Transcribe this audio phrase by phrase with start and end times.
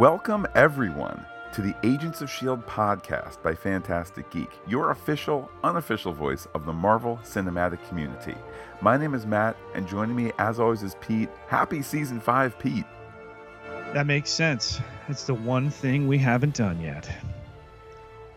[0.00, 2.62] Welcome, everyone, to the Agents of S.H.I.E.L.D.
[2.62, 8.34] podcast by Fantastic Geek, your official, unofficial voice of the Marvel cinematic community.
[8.80, 11.28] My name is Matt, and joining me, as always, is Pete.
[11.48, 12.86] Happy season five, Pete.
[13.92, 14.80] That makes sense.
[15.10, 17.06] It's the one thing we haven't done yet.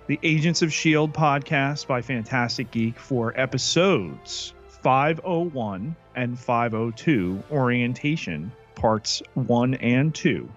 [0.07, 1.13] The Agents of S.H.I.E.L.D.
[1.13, 10.49] podcast by Fantastic Geek for episodes 501 and 502 Orientation, parts 1 and 2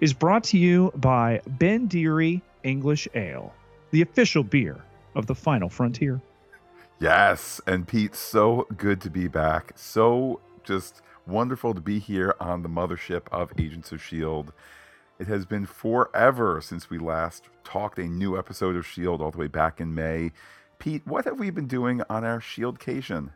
[0.00, 3.52] is brought to you by Ben Deary English Ale,
[3.90, 4.82] the official beer
[5.14, 6.20] of the final frontier.
[6.98, 9.72] Yes, and Pete, so good to be back.
[9.76, 14.50] So just wonderful to be here on the mothership of Agents of S.H.I.E.L.D.
[15.18, 19.22] It has been forever since we last talked a new episode of S.H.I.E.L.D.
[19.22, 20.32] all the way back in May.
[20.78, 23.32] Pete, what have we been doing on our S.H.I.E.L.D.cation?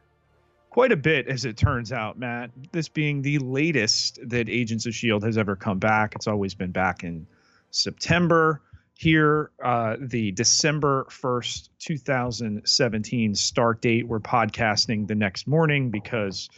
[0.70, 2.50] Quite a bit, as it turns out, Matt.
[2.72, 5.26] This being the latest that Agents of S.H.I.E.L.D.
[5.26, 6.14] has ever come back.
[6.14, 7.26] It's always been back in
[7.70, 8.62] September.
[8.94, 14.06] Here, uh, the December 1st, 2017 start date.
[14.06, 16.50] We're podcasting the next morning because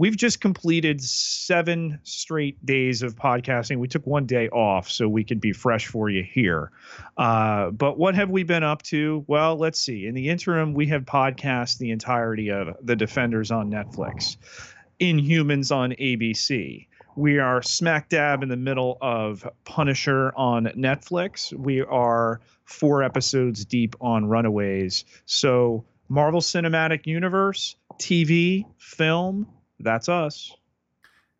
[0.00, 3.76] we've just completed seven straight days of podcasting.
[3.76, 6.72] We took one day off so we could be fresh for you here.
[7.18, 9.22] Uh, but what have we been up to?
[9.26, 10.06] Well, let's see.
[10.06, 14.38] In the interim, we have podcast the entirety of The Defenders on Netflix,
[15.00, 16.86] Inhumans on ABC.
[17.14, 21.52] We are smack dab in the middle of Punisher on Netflix.
[21.52, 25.04] We are four episodes deep on Runaways.
[25.26, 29.46] So, Marvel Cinematic Universe, TV, film,
[29.82, 30.54] that's us.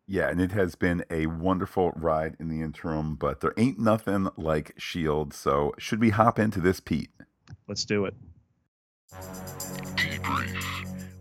[0.07, 4.29] Yeah, and it has been a wonderful ride in the interim, but there ain't nothing
[4.37, 5.33] like Shield.
[5.33, 7.11] So, should we hop into this, Pete?
[7.69, 8.15] Let's do it.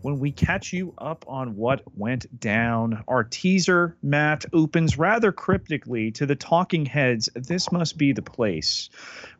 [0.02, 6.10] When we catch you up on what went down, our teaser, Matt, opens rather cryptically
[6.12, 7.28] to the talking heads.
[7.34, 8.90] This must be the place.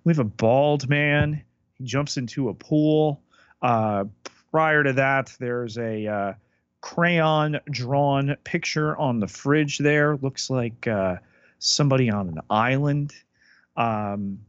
[0.04, 1.42] We have a bald man.
[1.78, 3.20] He jumps into a pool.
[3.62, 4.04] Uh,
[4.52, 6.06] prior to that, there's a.
[6.06, 6.32] Uh,
[6.80, 10.16] crayon drawn picture on the fridge there.
[10.16, 11.16] Looks like uh,
[11.58, 13.14] somebody on an island.
[13.76, 14.40] Um,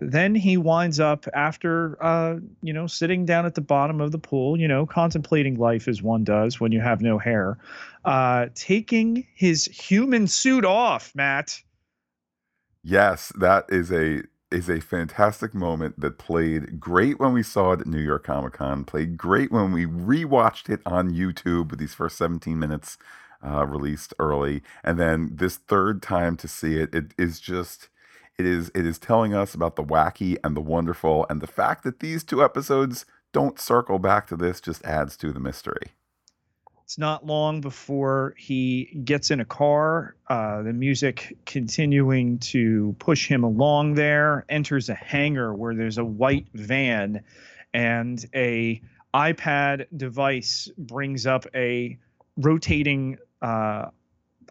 [0.00, 4.18] then he winds up after uh, you know sitting down at the bottom of the
[4.18, 7.58] pool you know contemplating life as one does when you have no hair
[8.04, 11.60] uh, taking his human suit off matt
[12.82, 17.80] yes that is a is a fantastic moment that played great when we saw it
[17.80, 21.94] at New York Comic Con, played great when we rewatched it on YouTube with these
[21.94, 22.98] first 17 minutes
[23.44, 24.62] uh, released early.
[24.84, 27.88] And then this third time to see it, it is just.
[28.38, 31.84] It is it is telling us about the wacky and the wonderful, and the fact
[31.84, 35.92] that these two episodes don't circle back to this just adds to the mystery.
[36.90, 43.28] It's not long before he gets in a car, uh, the music continuing to push
[43.28, 47.22] him along there, enters a hangar where there's a white van
[47.72, 48.82] and a
[49.14, 51.96] iPad device brings up a
[52.36, 53.90] rotating uh,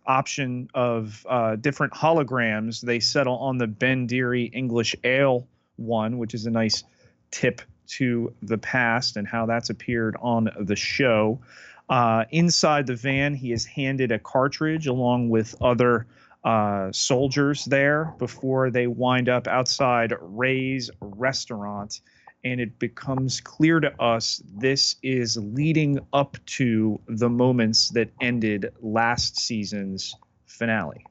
[0.05, 2.79] option of uh, different holograms.
[2.79, 5.45] They settle on the Ben Deary English Ale
[5.75, 6.85] one, which is a nice
[7.31, 11.41] tip to the past and how that's appeared on the show.
[11.89, 16.05] Uh, inside the van, he is handed a cartridge along with other
[16.43, 22.01] uh, soldiers there before they wind up outside Ray's restaurant.
[22.43, 28.71] And it becomes clear to us this is leading up to the moments that ended
[28.81, 31.05] last season's finale.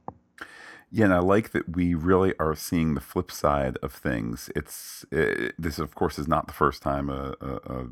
[0.90, 4.48] Yeah, and I like that we really are seeing the flip side of things.
[4.56, 7.86] It's it, this, of course, is not the first time a, a, a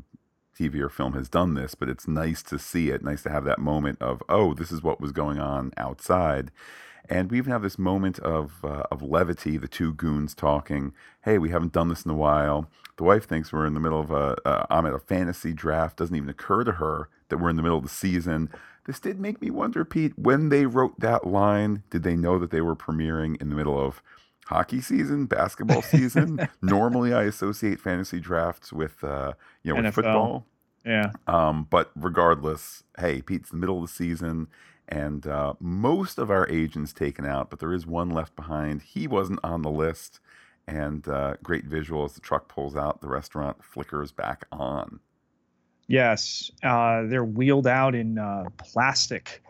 [0.57, 3.03] TV or film has done this, but it's nice to see it.
[3.03, 6.51] Nice to have that moment of, oh, this is what was going on outside.
[7.09, 10.93] And we even have this moment of uh, of levity, the two goons talking.
[11.21, 12.69] Hey, we haven't done this in a while.
[12.97, 14.35] The wife thinks we're in the middle of a.
[14.45, 15.97] Uh, I'm at a fantasy draft.
[15.97, 18.49] Doesn't even occur to her that we're in the middle of the season.
[18.85, 22.51] This did make me wonder, Pete, when they wrote that line, did they know that
[22.51, 24.01] they were premiering in the middle of
[24.47, 26.47] hockey season, basketball season.
[26.61, 29.33] Normally, I associate fantasy drafts with uh,
[29.63, 30.45] you know with football.
[30.85, 31.11] Yeah.
[31.27, 34.47] Um, but regardless, hey, Pete's the middle of the season,
[34.87, 38.81] and uh, most of our agents taken out, but there is one left behind.
[38.81, 40.21] He wasn't on the list,
[40.65, 45.01] and uh, great visual as the truck pulls out, the restaurant flickers back on.
[45.87, 49.41] Yes, uh, they're wheeled out in uh, plastic,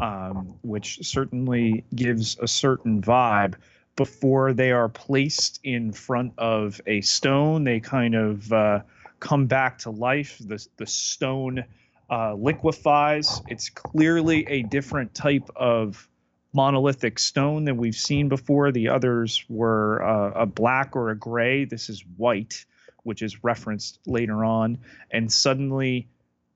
[0.00, 3.54] um, which certainly gives a certain vibe
[3.96, 7.64] before they are placed in front of a stone.
[7.64, 8.80] They kind of uh,
[9.18, 10.38] come back to life.
[10.40, 11.64] The, the stone
[12.10, 13.42] uh, liquefies.
[13.48, 16.08] It's clearly a different type of
[16.52, 18.72] monolithic stone that we've seen before.
[18.72, 21.64] The others were uh, a black or a gray.
[21.64, 22.64] This is white,
[23.04, 24.78] which is referenced later on.
[25.10, 26.08] And suddenly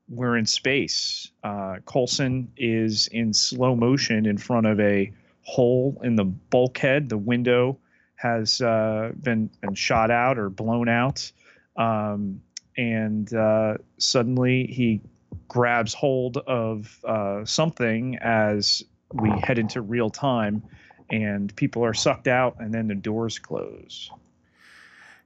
[0.09, 1.31] we're in space.
[1.43, 5.13] Uh, Coulson is in slow motion in front of a
[5.44, 7.08] hole in the bulkhead.
[7.08, 7.79] The window
[8.17, 11.31] has uh, been, been shot out or blown out.
[11.76, 12.41] Um,
[12.76, 15.00] and uh, suddenly he
[15.49, 18.82] grabs hold of uh, something as
[19.12, 20.62] we head into real time
[21.11, 24.11] and people are sucked out and then the doors close.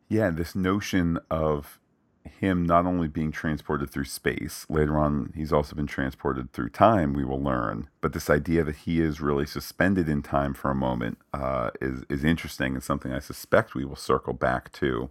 [0.09, 1.79] Yeah, this notion of
[2.25, 7.13] him not only being transported through space, later on, he's also been transported through time,
[7.13, 7.89] we will learn.
[8.01, 12.05] But this idea that he is really suspended in time for a moment uh, is,
[12.09, 15.11] is interesting and something I suspect we will circle back to.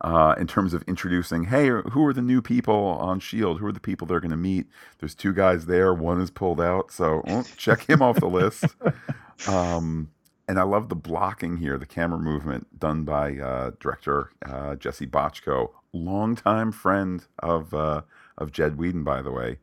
[0.00, 3.58] Uh, in terms of introducing, hey, who are the new people on Shield?
[3.58, 4.66] Who are the people they're going to meet?
[5.00, 5.92] There's two guys there.
[5.92, 8.64] One is pulled out, so oh, check him off the list.
[9.46, 10.10] Um,
[10.48, 15.06] and I love the blocking here, the camera movement done by uh, director uh, Jesse
[15.06, 18.02] Bochco, longtime friend of uh,
[18.36, 19.58] of Jed Whedon, by the way.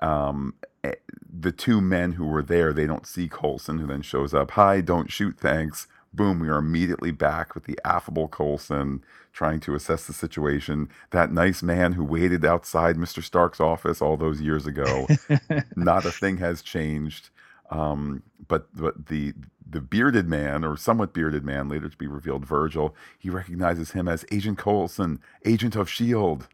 [0.00, 0.94] Um, eh,
[1.32, 4.52] the two men who were there, they don't see Coulson, who then shows up.
[4.52, 5.86] Hi, don't shoot, thanks.
[6.12, 10.88] Boom, we are immediately back with the affable Coulson trying to assess the situation.
[11.10, 13.22] That nice man who waited outside Mr.
[13.22, 15.06] Stark's office all those years ago.
[15.76, 17.30] Not a thing has changed.
[17.70, 19.32] Um, but but the
[19.68, 24.08] the bearded man, or somewhat bearded man, later to be revealed, Virgil, he recognizes him
[24.08, 26.48] as Agent Coulson, agent of Shield.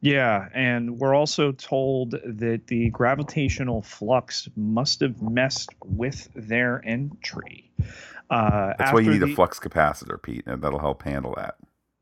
[0.00, 7.70] Yeah, and we're also told that the gravitational flux must have messed with their entry.
[8.30, 11.56] Uh, That's why you need the, a flux capacitor, Pete, and that'll help handle that.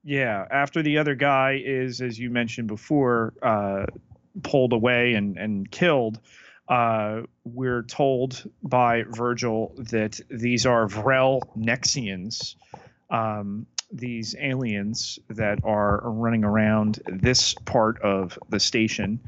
[0.04, 3.86] Yeah, after the other guy is, as you mentioned before, uh,
[4.42, 6.20] pulled away and and killed
[6.68, 12.56] uh, we're told by Virgil that these are Vrel Nexians,
[13.10, 19.20] um, these aliens that are running around this part of the station.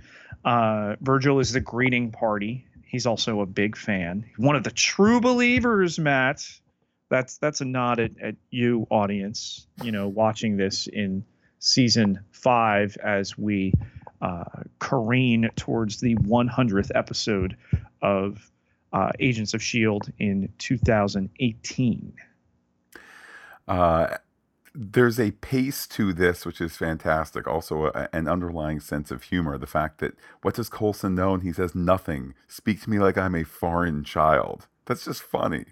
[0.45, 2.67] Uh, Virgil is the greeting party.
[2.85, 4.25] He's also a big fan.
[4.37, 6.45] One of the true believers, Matt.
[7.11, 9.67] That's that's a nod at, at you, audience.
[9.83, 11.25] You know, watching this in
[11.59, 13.73] season five as we
[14.21, 14.45] uh,
[14.79, 17.57] careen towards the 100th episode
[18.03, 18.51] of
[18.93, 20.13] uh, Agents of S.H.I.E.L.D.
[20.19, 22.13] in 2018.
[23.67, 24.17] Uh,
[24.75, 27.47] there's a pace to this which is fantastic.
[27.47, 29.59] Also, a, an underlying sense of humor.
[29.59, 31.35] The fact that what does Coulson know?
[31.35, 32.35] And he says nothing.
[32.47, 34.69] Speak to me like I'm a foreign child.
[34.87, 35.67] That's just funny.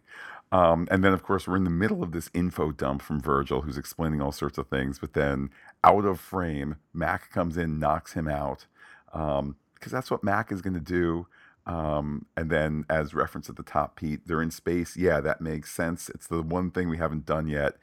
[0.53, 3.63] Um, and then, of course, we're in the middle of this info dump from Virgil,
[3.63, 4.99] who's explaining all sorts of things.
[4.99, 5.51] But then,
[5.83, 8.67] out of frame, Mac comes in, knocks him out,
[9.07, 11.27] because um, that's what Mac is going to do.
[11.67, 14.97] Um, and then, as reference at the top, Pete, they're in space.
[14.97, 16.09] Yeah, that makes sense.
[16.09, 17.75] It's the one thing we haven't done yet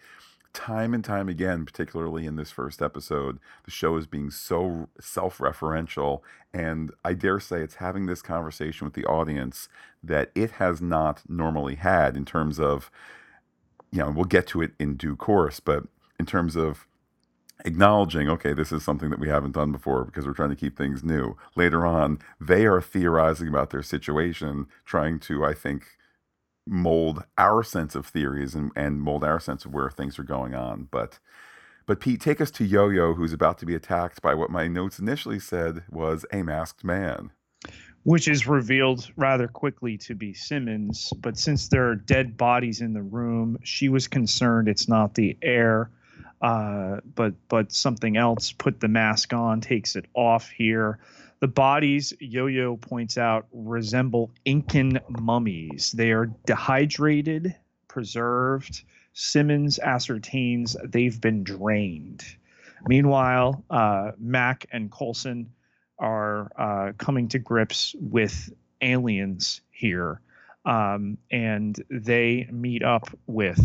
[0.54, 5.40] time and time again, particularly in this first episode, the show is being so self
[5.40, 6.22] referential.
[6.54, 9.68] And I dare say it's having this conversation with the audience
[10.04, 12.92] that it has not normally had in terms of,
[13.92, 15.84] you know, we'll get to it in due course, but
[16.20, 16.88] in terms of
[17.66, 20.78] acknowledging, okay, this is something that we haven't done before because we're trying to keep
[20.78, 21.36] things new.
[21.56, 25.86] Later on, they are theorizing about their situation, trying to, I think,
[26.66, 30.54] mold our sense of theories and, and mold our sense of where things are going
[30.56, 30.88] on.
[30.92, 31.20] But
[31.86, 35.00] but Pete, take us to Yo-Yo, who's about to be attacked by what my notes
[35.00, 37.32] initially said was a masked man.
[38.04, 41.12] Which is revealed rather quickly to be Simmons.
[41.18, 45.38] But since there are dead bodies in the room, she was concerned it's not the
[45.42, 45.90] air,
[46.42, 48.52] uh, but but something else.
[48.52, 51.00] Put the mask on, takes it off here.
[51.44, 55.92] The bodies, Yo Yo points out, resemble Incan mummies.
[55.92, 57.54] They are dehydrated,
[57.90, 58.86] preserved.
[59.12, 62.24] Simmons ascertains they've been drained.
[62.88, 65.52] Meanwhile, uh, Mac and Coulson
[66.00, 70.22] are uh, coming to grips with aliens here,
[70.64, 73.60] um, and they meet up with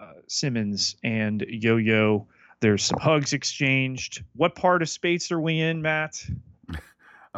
[0.00, 2.28] uh, Simmons and Yo Yo.
[2.60, 4.24] There's some hugs exchanged.
[4.36, 6.24] What part of space are we in, Matt?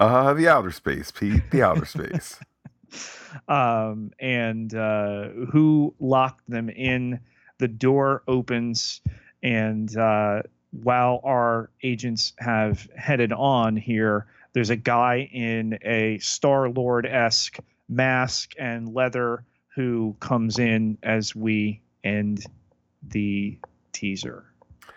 [0.01, 1.43] Uh, the outer space, Pete.
[1.51, 2.41] The outer space.
[3.49, 7.21] um, and uh, who locked them in?
[7.59, 9.03] The door opens,
[9.43, 16.71] and uh, while our agents have headed on here, there's a guy in a Star
[16.71, 17.59] Lord esque
[17.91, 22.43] mask and leather who comes in as we end
[23.07, 23.59] the
[23.93, 24.50] teaser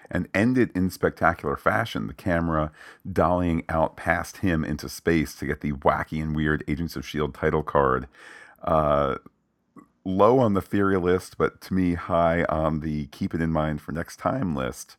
[0.10, 2.08] and ended in spectacular fashion.
[2.08, 2.72] The camera
[3.08, 7.34] dollying out past him into space to get the wacky and weird Agents of S.H.I.E.L.D.
[7.40, 8.08] title card.
[8.62, 9.16] Uh,
[10.06, 13.82] low on the theory list, but to me, high on the keep it in mind
[13.82, 14.98] for next time list.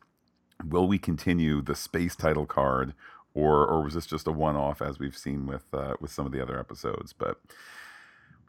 [0.63, 2.93] Will we continue the space title card,
[3.33, 6.25] or or was this just a one off as we've seen with uh, with some
[6.25, 7.13] of the other episodes?
[7.13, 7.39] But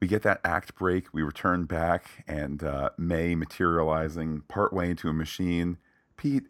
[0.01, 1.13] we get that act break.
[1.13, 5.79] We return back, and uh, May materializing partway into a machine.
[6.17, 6.45] Pete,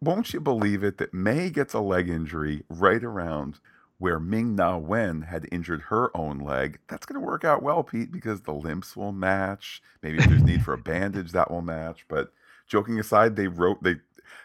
[0.00, 3.60] won't you believe it that May gets a leg injury right around
[3.98, 6.80] where Ming Na Wen had injured her own leg?
[6.88, 9.82] That's going to work out well, Pete, because the limps will match.
[10.02, 12.04] Maybe if there's need for a bandage, that will match.
[12.08, 12.32] But
[12.66, 13.96] joking aside, they wrote they.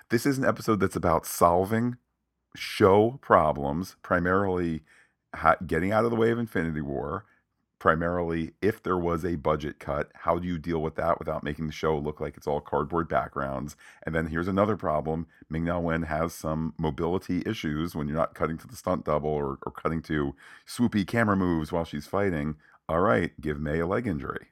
[0.09, 1.97] This is an episode that's about solving
[2.55, 4.83] show problems, primarily
[5.65, 7.25] getting out of the way of Infinity War
[7.79, 11.67] primarily if there was a budget cut how do you deal with that without making
[11.67, 13.75] the show look like it's all cardboard backgrounds?
[14.03, 18.35] And then here's another problem ming na wen has some mobility issues when you're not
[18.35, 20.35] cutting to the stunt double or, or cutting to
[20.67, 22.55] swoopy camera moves while she's fighting.
[22.89, 24.47] All right give may a leg injury.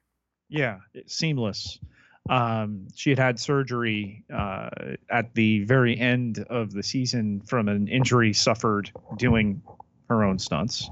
[0.50, 1.80] Yeah seamless.
[2.28, 4.70] Um, she had had surgery uh,
[5.12, 9.62] at the very end of the season from an injury suffered doing
[10.10, 10.90] her own stunts.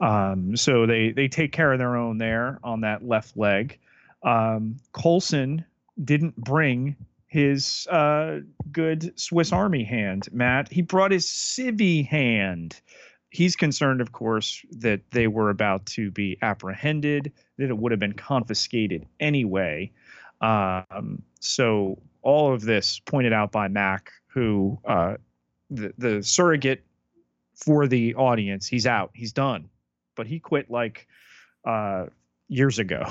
[0.00, 3.78] Um, so they they take care of their own there on that left leg.
[4.22, 5.64] Um, Coulson
[6.02, 6.96] didn't bring
[7.26, 8.40] his uh,
[8.72, 10.72] good Swiss Army hand, Matt.
[10.72, 12.80] He brought his civvy hand.
[13.30, 17.98] He's concerned, of course, that they were about to be apprehended, that it would have
[17.98, 19.90] been confiscated anyway.
[20.40, 25.16] Um, so all of this pointed out by Mac, who uh,
[25.70, 26.85] the the surrogate
[27.56, 28.66] for the audience.
[28.66, 29.10] He's out.
[29.14, 29.70] He's done.
[30.14, 31.06] But he quit like
[31.66, 32.06] uh,
[32.48, 33.04] years ago.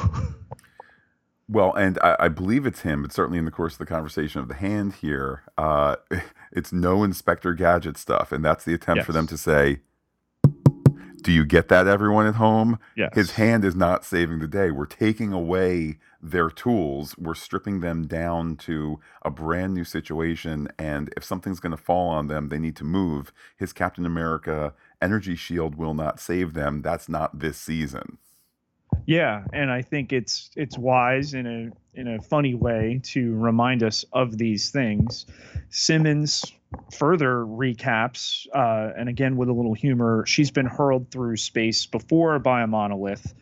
[1.50, 4.42] well, and I, I, believe it's him, but certainly in the course of the conversation
[4.42, 5.98] of the hand here, uh,
[6.52, 8.32] it's no Inspector Gadget stuff.
[8.32, 9.06] And that's the attempt yes.
[9.06, 9.80] for them to say,
[11.26, 12.78] do you get that, everyone at home?
[12.96, 13.10] Yes.
[13.16, 14.70] His hand is not saving the day.
[14.70, 17.18] We're taking away their tools.
[17.18, 20.68] We're stripping them down to a brand new situation.
[20.78, 23.34] And if something's going to fall on them, they need to move.
[23.58, 26.84] His Captain America energy shield will not save them.
[26.84, 28.20] That's not this season.
[29.08, 33.82] Yeah, and I think it's it's wise in a in a funny way to remind
[33.82, 35.26] us of these things.
[35.70, 36.54] Simmons
[36.92, 42.40] further recaps, uh, and again with a little humor, she's been hurled through space before
[42.40, 43.34] by a monolith,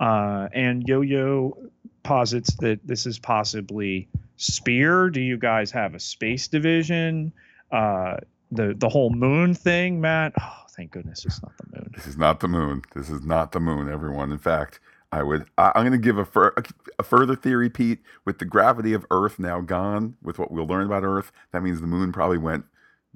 [0.00, 1.56] uh, and Yo-Yo
[2.02, 5.10] posits that this is possibly Spear.
[5.10, 7.32] Do you guys have a space division?
[7.72, 8.18] Uh,
[8.52, 10.34] the the whole moon thing, Matt.
[10.40, 11.92] Oh, thank goodness it's not the moon.
[11.94, 12.82] This is not the moon.
[12.94, 14.30] This is not the moon, everyone.
[14.30, 14.78] In fact,
[15.10, 15.46] I would.
[15.56, 16.62] I, am going to give a, fur, a,
[16.98, 18.00] a, further theory, Pete.
[18.24, 21.80] With the gravity of Earth now gone, with what we'll learn about Earth, that means
[21.80, 22.66] the moon probably went,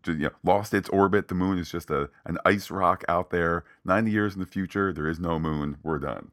[0.06, 1.28] you know, lost its orbit.
[1.28, 3.64] The moon is just a an ice rock out there.
[3.84, 5.78] Ninety years in the future, there is no moon.
[5.82, 6.32] We're done.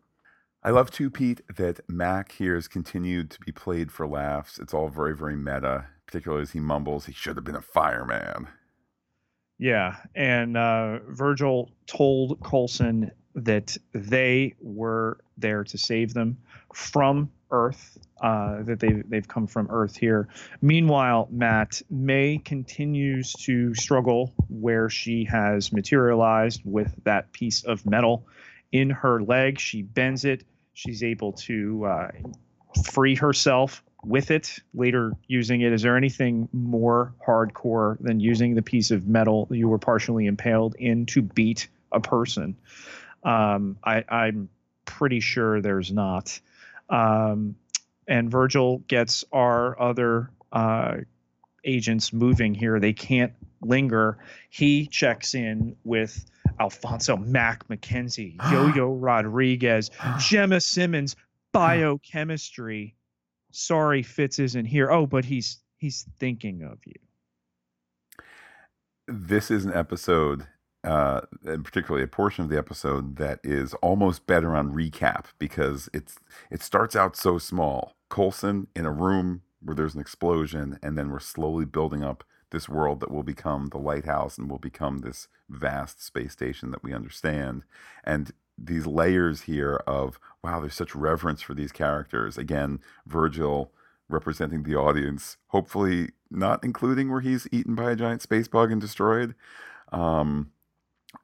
[0.64, 4.60] I love too, Pete, that Mac here has continued to be played for laughs.
[4.60, 8.50] It's all very, very meta, particularly as he mumbles, he should have been a fireman.
[9.60, 9.98] Yeah.
[10.14, 16.38] And uh, Virgil told Coulson that they were there to save them
[16.74, 20.28] from Earth, uh, that they, they've come from Earth here.
[20.62, 28.28] Meanwhile, Matt, May continues to struggle where she has materialized with that piece of metal
[28.72, 29.60] in her leg.
[29.60, 30.44] She bends it
[30.78, 32.12] she's able to uh,
[32.92, 38.62] free herself with it later using it is there anything more hardcore than using the
[38.62, 42.56] piece of metal you were partially impaled in to beat a person
[43.24, 44.50] um, I, i'm
[44.86, 46.40] pretty sure there's not
[46.90, 47.56] um,
[48.08, 50.98] and virgil gets our other uh,
[51.64, 54.18] agents moving here they can't linger
[54.50, 56.26] he checks in with
[56.60, 61.16] Alfonso Mac McKenzie, Yo Yo Rodriguez, Gemma Simmons,
[61.52, 62.96] biochemistry.
[63.52, 64.92] Sorry, Fitz isn't here.
[64.92, 66.94] Oh, but he's he's thinking of you.
[69.08, 70.48] This is an episode,
[70.88, 75.90] uh, and particularly a portion of the episode that is almost better on recap because
[75.94, 76.16] it's
[76.50, 77.96] it starts out so small.
[78.10, 82.70] Coulson in a room where there's an explosion, and then we're slowly building up this
[82.70, 86.94] world that will become the lighthouse and will become this vast space station that we
[86.94, 87.64] understand.
[88.06, 92.38] And these layers here of, wow, there's such reverence for these characters.
[92.38, 93.74] Again, Virgil
[94.08, 98.80] representing the audience, hopefully not including where he's eaten by a giant space bug and
[98.80, 99.36] destroyed.
[99.92, 100.52] Um,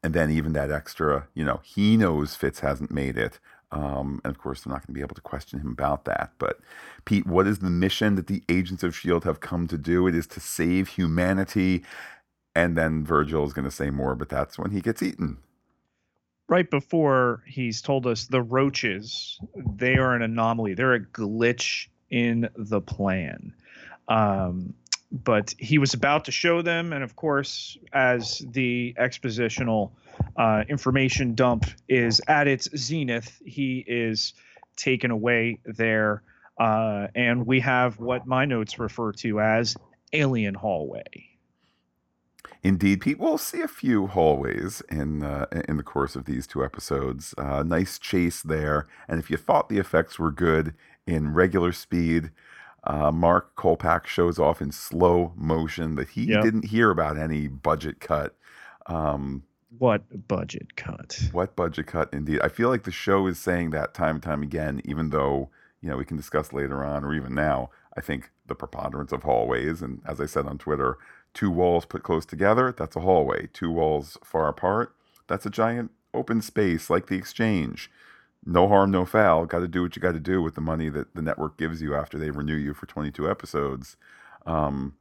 [0.01, 3.39] and then even that extra, you know, he knows Fitz hasn't made it.
[3.71, 6.31] Um, and of course, they're not going to be able to question him about that.
[6.37, 6.59] But,
[7.05, 9.25] Pete, what is the mission that the agents of S.H.I.E.L.D.
[9.25, 10.05] have come to do?
[10.07, 11.83] It is to save humanity.
[12.55, 15.39] And then Virgil is going to say more, but that's when he gets eaten.
[16.49, 19.39] right before he's told us the roaches,
[19.75, 20.75] they are an anomaly.
[20.75, 23.53] They're a glitch in the plan.
[24.07, 24.75] Um,
[25.13, 29.91] but he was about to show them, and of course, as the expositional
[30.35, 34.33] uh, information dump is at its zenith, he is
[34.75, 36.23] taken away there.
[36.57, 39.75] Uh, and we have what my notes refer to as
[40.13, 41.03] alien hallway.
[42.63, 43.19] Indeed, Pete.
[43.19, 47.35] We'll see a few hallways in uh, in the course of these two episodes.
[47.37, 50.73] Uh, nice chase there, and if you thought the effects were good
[51.05, 52.31] in regular speed,
[52.85, 56.43] uh, Mark Kolpack shows off in slow motion that he yep.
[56.43, 58.35] didn't hear about any budget cut.
[58.87, 59.43] Um,
[59.77, 61.19] what budget cut?
[61.31, 62.09] What budget cut?
[62.13, 65.49] Indeed, I feel like the show is saying that time and time again, even though
[65.81, 67.69] you know we can discuss later on or even now.
[67.95, 70.97] I think the preponderance of hallways, and as I said on Twitter,
[71.33, 73.49] two walls put close together, that's a hallway.
[73.53, 74.95] Two walls far apart,
[75.27, 77.89] that's a giant open space like the exchange.
[78.45, 79.45] No harm, no foul.
[79.45, 81.81] Got to do what you got to do with the money that the network gives
[81.81, 83.95] you after they renew you for 22 episodes.
[84.45, 84.95] Um,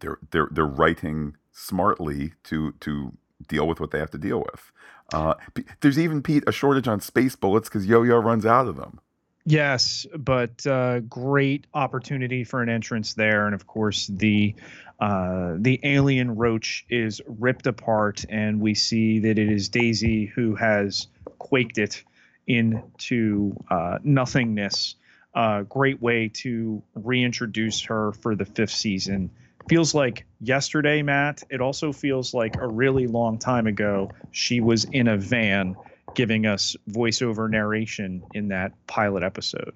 [0.00, 3.12] they're they're they're writing smartly to to
[3.46, 4.72] deal with what they have to deal with.
[5.12, 5.34] Uh,
[5.80, 9.00] there's even Pete a shortage on space bullets because Yo-Yo runs out of them.
[9.46, 14.54] Yes, but uh, great opportunity for an entrance there, and of course the
[15.00, 20.54] uh, the alien roach is ripped apart, and we see that it is Daisy who
[20.54, 22.02] has quaked it
[22.46, 24.96] into uh, nothingness.
[25.34, 29.30] Uh, great way to reintroduce her for the fifth season.
[29.68, 31.42] Feels like yesterday, Matt.
[31.50, 34.10] It also feels like a really long time ago.
[34.30, 35.74] She was in a van
[36.14, 39.74] giving us voiceover narration in that pilot episode.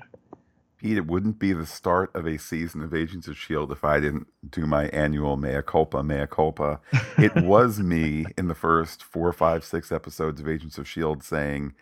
[0.78, 3.72] Pete, it wouldn't be the start of a season of Agents of S.H.I.E.L.D.
[3.72, 6.80] if I didn't do my annual mea culpa, mea culpa.
[7.16, 11.22] It was me in the first four, five, six episodes of Agents of S.H.I.E.L.D.
[11.24, 11.74] saying,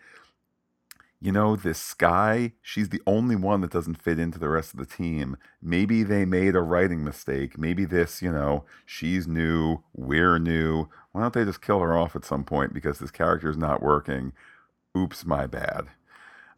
[1.19, 4.79] you know, this Skye, she's the only one that doesn't fit into the rest of
[4.79, 5.37] the team.
[5.61, 7.57] Maybe they made a writing mistake.
[7.57, 10.89] Maybe this, you know, she's new, we're new.
[11.11, 13.81] Why don't they just kill her off at some point because this character is not
[13.81, 14.33] working?
[14.95, 15.87] Oops, my bad.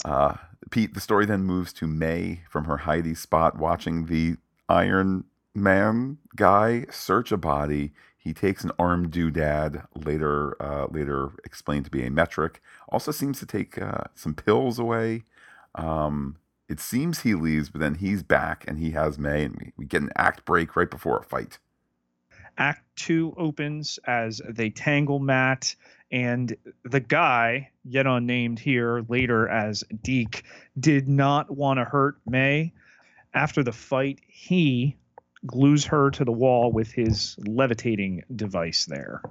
[0.04, 0.36] Uh,
[0.72, 4.36] Pete, the story then moves to May from her hidey spot watching the
[4.67, 5.24] Iron
[5.56, 7.93] Man guy search a body.
[8.19, 12.62] He takes an armed doodad, later uh, later explained to be a metric.
[12.89, 15.23] Also seems to take uh, some pills away.
[15.73, 16.36] Um,
[16.67, 19.86] it seems he leaves, but then he's back and he has May, and we, we
[19.86, 21.60] get an act break right before a fight.
[22.58, 25.75] Act two opens as they tangle Matt
[26.12, 30.43] and the guy, yet unnamed here later as Deke,
[30.79, 32.73] did not want to hurt May.
[33.34, 34.97] After the fight, he
[35.45, 39.21] glues her to the wall with his levitating device there.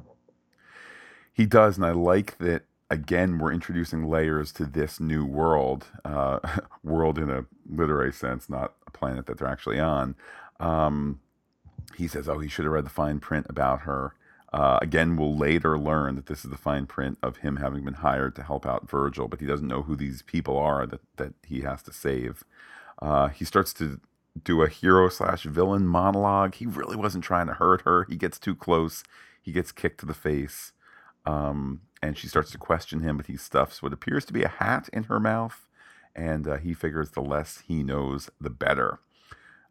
[1.32, 2.62] He does, and I like that.
[2.90, 6.38] Again, we're introducing layers to this new world, uh,
[6.82, 10.14] world in a literary sense, not a planet that they're actually on.
[10.58, 11.20] Um,
[11.96, 14.14] he says, "Oh, he should have read the fine print about her."
[14.52, 17.94] Uh, again, we'll later learn that this is the fine print of him having been
[17.94, 21.34] hired to help out Virgil, but he doesn't know who these people are that that
[21.46, 22.42] he has to save.
[23.02, 24.00] Uh, he starts to
[24.44, 26.54] do a hero slash villain monologue.
[26.54, 28.04] He really wasn't trying to hurt her.
[28.08, 29.04] He gets too close.
[29.40, 30.72] He gets kicked to the face.
[31.26, 34.48] Um, and she starts to question him, but he stuffs what appears to be a
[34.48, 35.66] hat in her mouth.
[36.14, 39.00] And uh, he figures the less he knows, the better.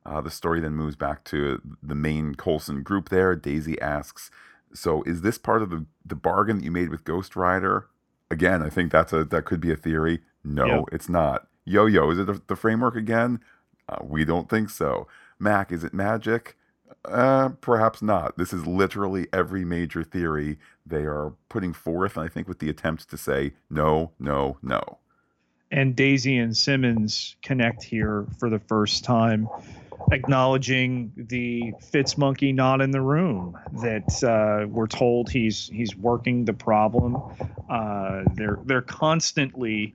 [0.05, 3.35] Uh, the story then moves back to the main Coulson group there.
[3.35, 4.31] Daisy asks,
[4.73, 7.87] So is this part of the, the bargain that you made with Ghost Rider?
[8.31, 10.19] Again, I think that's a that could be a theory.
[10.43, 10.83] No, yep.
[10.91, 11.47] it's not.
[11.65, 13.41] Yo yo, is it the, the framework again?
[13.89, 15.07] Uh, we don't think so.
[15.39, 16.57] Mac, is it magic?
[17.05, 18.37] Uh, perhaps not.
[18.37, 22.69] This is literally every major theory they are putting forth, and I think with the
[22.69, 24.99] attempts to say no, no, no.
[25.71, 29.49] And Daisy and Simmons connect here for the first time,
[30.11, 33.57] acknowledging the Fitz monkey not in the room.
[33.81, 37.17] That uh, we're told he's he's working the problem.
[37.69, 39.93] Uh, they're they're constantly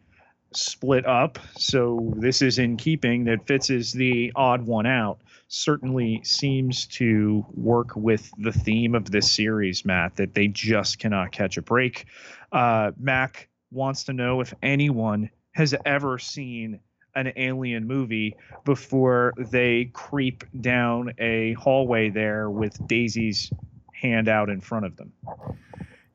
[0.56, 1.38] split up.
[1.56, 5.18] So this is in keeping that Fitz is the odd one out.
[5.48, 11.32] Certainly seems to work with the theme of this series, Matt, that they just cannot
[11.32, 12.06] catch a break.
[12.50, 16.80] Uh, Mac wants to know if anyone has ever seen
[17.14, 23.52] an alien movie before they creep down a hallway there with Daisy's
[23.92, 25.12] hand out in front of them.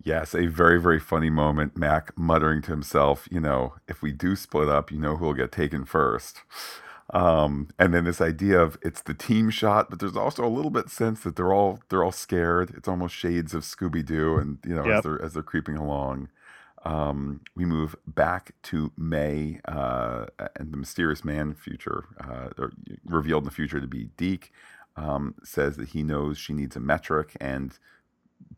[0.07, 1.75] Yes, a very, very funny moment.
[1.75, 5.33] Mac muttering to himself, you know, if we do split up, you know who will
[5.33, 6.43] get taken first.
[7.09, 10.71] Um, and then this idea of it's the team shot, but there's also a little
[10.71, 12.73] bit sense that they're all they're all scared.
[12.77, 14.99] It's almost shades of Scooby Doo, and you know, yep.
[14.99, 16.29] as they're as they're creeping along.
[16.85, 22.67] Um, we move back to May uh, and the mysterious man future, uh,
[23.03, 24.53] revealed in the future to be Deke,
[24.95, 27.77] um, says that he knows she needs a metric and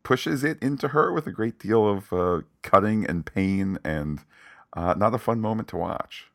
[0.02, 4.20] pushes it into her with a great deal of uh, cutting and pain and
[4.72, 6.26] uh, not a fun moment to watch.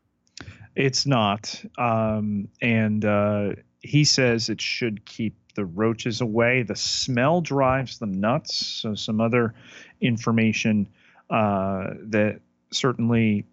[0.75, 1.63] It's not.
[1.77, 6.63] Um, and uh, he says it should keep the roaches away.
[6.63, 8.55] The smell drives them nuts.
[8.55, 9.55] So, some other
[10.01, 10.89] information
[11.29, 12.41] uh, that
[12.71, 13.45] certainly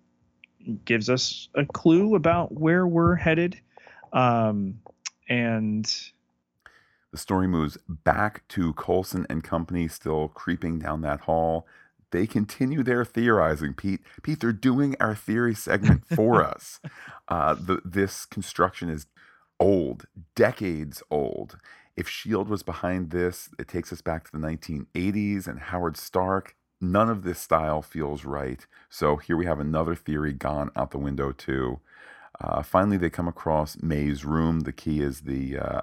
[0.85, 3.61] gives us a clue about where we're headed.
[4.13, 4.81] Um,
[5.29, 6.12] and
[7.13, 11.67] the story moves back to Coulson and company still creeping down that hall.
[12.11, 14.01] They continue their theorizing, Pete.
[14.23, 16.81] Pete, they're doing our theory segment for us.
[17.29, 19.07] Uh, the, this construction is
[19.61, 21.59] old, decades old.
[21.97, 22.51] If S.H.I.E.L.D.
[22.51, 26.57] was behind this, it takes us back to the 1980s and Howard Stark.
[26.81, 28.67] None of this style feels right.
[28.89, 31.81] So here we have another theory gone out the window, too.
[32.43, 34.61] Uh, finally, they come across May's room.
[34.61, 35.81] The key is the, uh,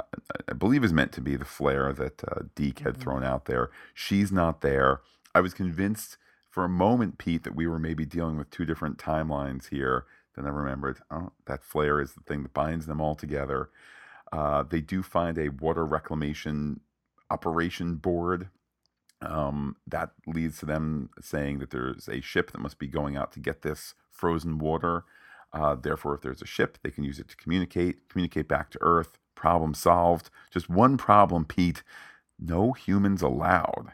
[0.49, 3.01] I believe, is meant to be the flare that uh, Deke had mm-hmm.
[3.01, 3.71] thrown out there.
[3.93, 5.01] She's not there.
[5.33, 6.17] I was convinced
[6.49, 10.05] for a moment, Pete, that we were maybe dealing with two different timelines here.
[10.35, 13.69] Then I remembered, oh, that flare is the thing that binds them all together.
[14.31, 16.81] Uh, they do find a water reclamation
[17.29, 18.49] operation board.
[19.21, 23.31] Um, that leads to them saying that there's a ship that must be going out
[23.33, 25.05] to get this frozen water.
[25.51, 28.77] Uh, therefore, if there's a ship, they can use it to communicate, communicate back to
[28.81, 29.17] Earth.
[29.35, 30.29] Problem solved.
[30.51, 31.81] Just one problem, Pete.
[32.37, 33.93] No humans allowed.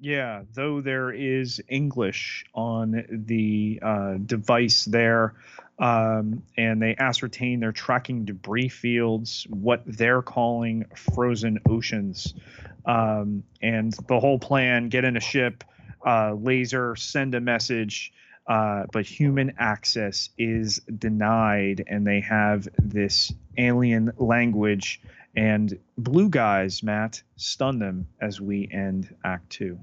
[0.00, 5.34] Yeah, though there is English on the uh, device there,
[5.78, 12.32] um, and they ascertain they're tracking debris fields, what they're calling frozen oceans.
[12.86, 15.64] Um, and the whole plan get in a ship,
[16.06, 18.12] uh, laser, send a message,
[18.46, 25.00] uh, but human access is denied, and they have this alien language.
[25.36, 29.78] And blue guys, Matt, stun them as we end Act Two.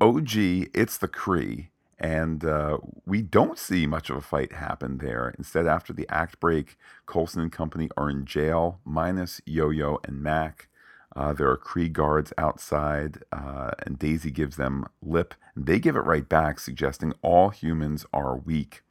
[0.00, 0.34] OG,
[0.74, 5.32] it's the Kree, and uh, we don't see much of a fight happen there.
[5.38, 6.76] Instead, after the act break,
[7.06, 10.68] Coulson and company are in jail, minus Yo Yo and Mac.
[11.16, 15.34] Uh, there are Kree guards outside, uh, and Daisy gives them lip.
[15.56, 18.82] They give it right back, suggesting all humans are weak.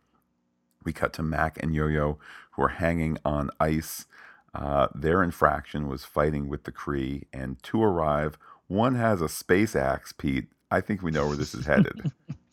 [0.85, 2.19] We cut to Mac and Yo Yo,
[2.51, 4.05] who are hanging on ice.
[4.53, 9.75] Uh, their infraction was fighting with the Kree, and to arrive, one has a space
[9.75, 10.47] axe, Pete.
[10.71, 12.11] I think we know where this is headed.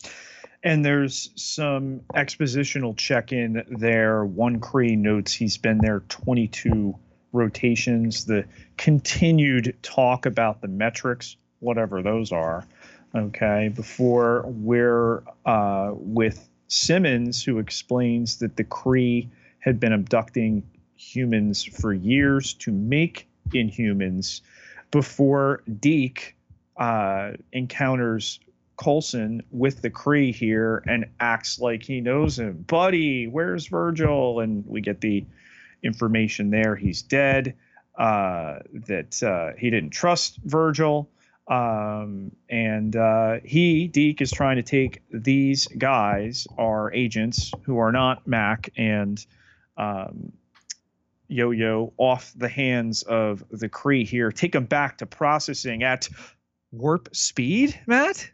[0.62, 4.24] and there's some expositional check in there.
[4.24, 6.98] One Kree notes he's been there 22
[7.32, 8.44] rotations, the
[8.76, 12.66] continued talk about the metrics, whatever those are,
[13.14, 20.62] okay, before we're uh, with Simmons, who explains that the Kree had been abducting
[20.96, 24.40] humans for years to make inhumans
[24.90, 26.36] before Deke
[26.76, 28.40] uh, encounters
[28.76, 32.64] Coulson with the Kree here and acts like he knows him.
[32.66, 34.40] Buddy, where's Virgil?
[34.40, 35.24] And we get the
[35.82, 36.76] information there.
[36.76, 37.56] He's dead.
[37.96, 41.10] Uh, that uh, he didn't trust Virgil.
[41.48, 47.92] Um, and uh, he, Deke, is trying to take these guys, our agents, who are
[47.92, 49.24] not Mac and
[49.76, 50.32] um,
[51.28, 56.08] Yo Yo, off the hands of the Kree here, take them back to processing at
[56.72, 58.30] warp speed, Matt?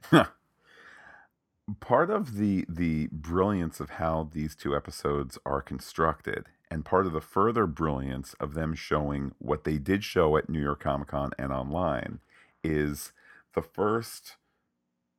[1.81, 7.13] part of the the brilliance of how these two episodes are constructed and part of
[7.13, 11.31] the further brilliance of them showing what they did show at New York Comic Con
[11.39, 12.21] and online
[12.65, 13.13] is
[13.55, 14.37] the first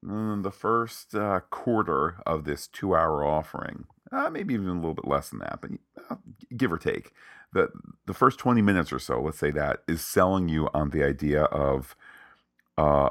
[0.06, 4.94] mm, the first uh, quarter of this two hour offering, uh, maybe even a little
[4.94, 5.72] bit less than that, but
[6.10, 6.16] uh,
[6.56, 7.12] give or take,
[7.54, 7.70] the
[8.06, 11.44] the first twenty minutes or so, let's say that, is selling you on the idea
[11.44, 11.96] of
[12.78, 13.10] uh,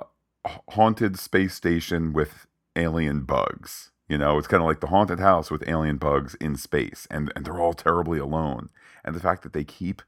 [0.70, 2.46] haunted space station with
[2.76, 6.56] alien bugs you know, it's kind of like the haunted house with alien bugs in
[6.56, 8.70] space, and, and they're all terribly alone.
[9.04, 10.02] And the fact that they keep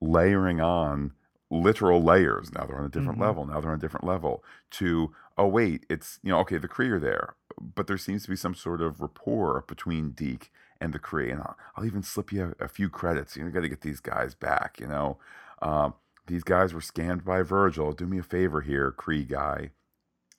[0.00, 1.12] layering on
[1.50, 2.52] literal layers.
[2.52, 3.22] Now they're on a different mm-hmm.
[3.22, 3.46] level.
[3.46, 4.44] Now they're on a different level.
[4.72, 8.30] To oh wait, it's you know okay the Kree are there, but there seems to
[8.30, 10.50] be some sort of rapport between Deke
[10.80, 11.32] and the Kree.
[11.32, 13.36] And I'll, I'll even slip you a, a few credits.
[13.36, 14.78] You know, got to get these guys back.
[14.80, 15.18] You know,
[15.60, 15.90] uh,
[16.26, 17.92] these guys were scanned by Virgil.
[17.92, 19.70] Do me a favor here, Kree guy.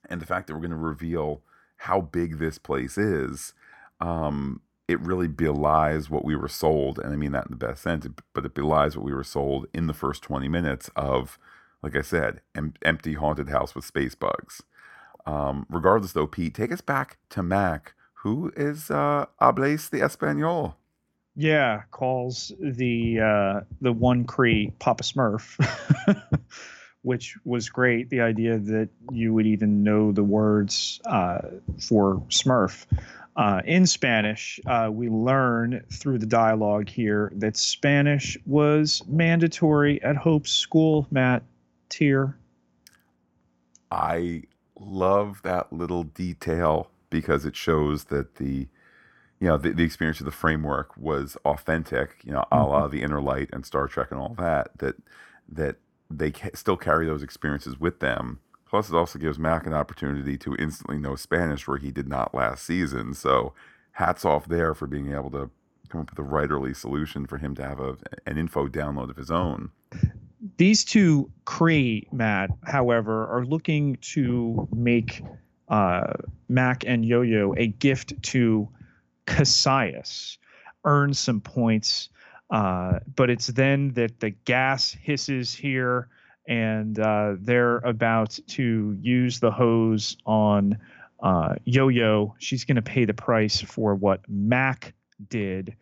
[0.09, 1.41] And the fact that we're going to reveal
[1.81, 3.53] how big this place is,
[3.99, 6.99] um, it really belies what we were sold.
[6.99, 9.65] And I mean that in the best sense, but it belies what we were sold
[9.73, 11.39] in the first 20 minutes of,
[11.81, 14.61] like I said, em- empty haunted house with space bugs.
[15.25, 20.77] Um, regardless, though, Pete, take us back to Mac, who is uh, the Espanol.
[21.35, 25.57] Yeah, calls the uh, the one Kree Papa Smurf,
[27.03, 28.09] which was great.
[28.09, 31.41] The idea that you would even know the words uh,
[31.79, 32.85] for Smurf.
[33.37, 40.17] Uh, in Spanish, uh, we learn through the dialogue here that Spanish was mandatory at
[40.17, 41.07] Hope's school.
[41.11, 41.43] Matt,
[41.89, 42.35] tier.
[43.89, 44.43] I
[44.79, 48.67] love that little detail because it shows that the
[49.39, 52.95] you know the, the experience of the framework was authentic you know a la mm-hmm.
[52.95, 54.95] the inner light and star trek and all that that
[55.49, 55.75] that
[56.17, 60.37] they ca- still carry those experiences with them plus it also gives mac an opportunity
[60.37, 63.53] to instantly know spanish where he did not last season so
[63.93, 65.49] hats off there for being able to
[65.89, 69.17] come up with a writerly solution for him to have a, an info download of
[69.17, 69.69] his own
[70.57, 75.23] these two Kree, Matt, however, are looking to make
[75.69, 76.13] uh,
[76.49, 78.67] Mac and Yo Yo a gift to
[79.27, 80.37] Kasius,
[80.83, 82.09] earn some points.
[82.51, 86.09] Uh, but it's then that the gas hisses here,
[86.47, 90.77] and uh, they're about to use the hose on
[91.23, 92.35] uh, Yo Yo.
[92.39, 94.93] She's going to pay the price for what Mac
[95.29, 95.75] did.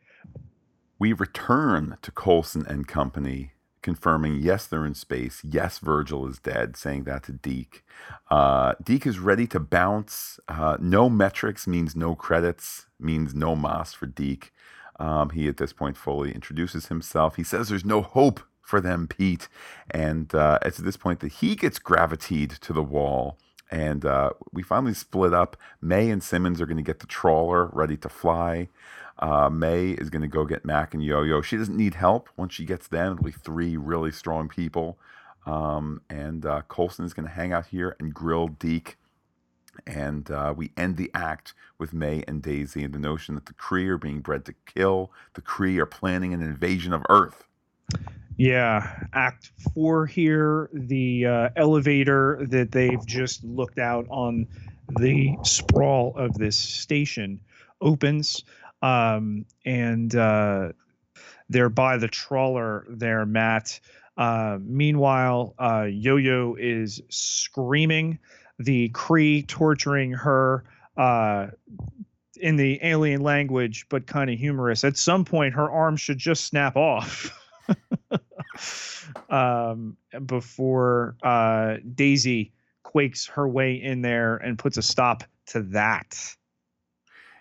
[1.00, 5.42] We return to Coulson and Company confirming yes, they're in space.
[5.44, 7.84] Yes, Virgil is dead, saying that to Deke.
[8.30, 10.40] Uh, Deke is ready to bounce.
[10.48, 14.52] Uh, no metrics means no credits, means no moss for Deke.
[15.00, 17.38] Um, he at this point fully introduces himself.
[17.38, 19.48] He says there's no hope for them, Pete.
[19.90, 23.38] And uh, it's at this point that he gets gravitated to the wall.
[23.72, 25.58] And uh, we finally split up.
[25.82, 28.70] May and Simmons are going to get the trawler ready to fly.
[29.20, 31.42] Uh, May is going to go get Mac and Yo Yo.
[31.42, 32.30] She doesn't need help.
[32.38, 34.98] Once she gets them, it'll be three really strong people.
[35.46, 38.98] Um, and uh, Coulson is going to hang out here and grill Deke.
[39.90, 43.54] And uh, we end the act with May and Daisy and the notion that the
[43.54, 45.12] Kree are being bred to kill.
[45.34, 47.46] The Kree are planning an invasion of Earth.
[48.38, 54.48] Yeah, Act Four here, the uh, elevator that they've just looked out on
[55.00, 57.40] the sprawl of this station
[57.82, 58.44] opens
[58.82, 60.70] um, and uh,
[61.50, 63.80] they're by the trawler there, Matt.
[64.18, 68.20] Uh, meanwhile, uh, Yo-Yo is screaming,
[68.60, 70.64] the Kree torturing her
[70.98, 71.48] uh,
[72.40, 74.84] in the alien language, but kind of humorous.
[74.84, 77.36] At some point, her arm should just snap off.
[79.30, 82.52] um, before uh, Daisy
[82.84, 86.36] quakes her way in there and puts a stop to that.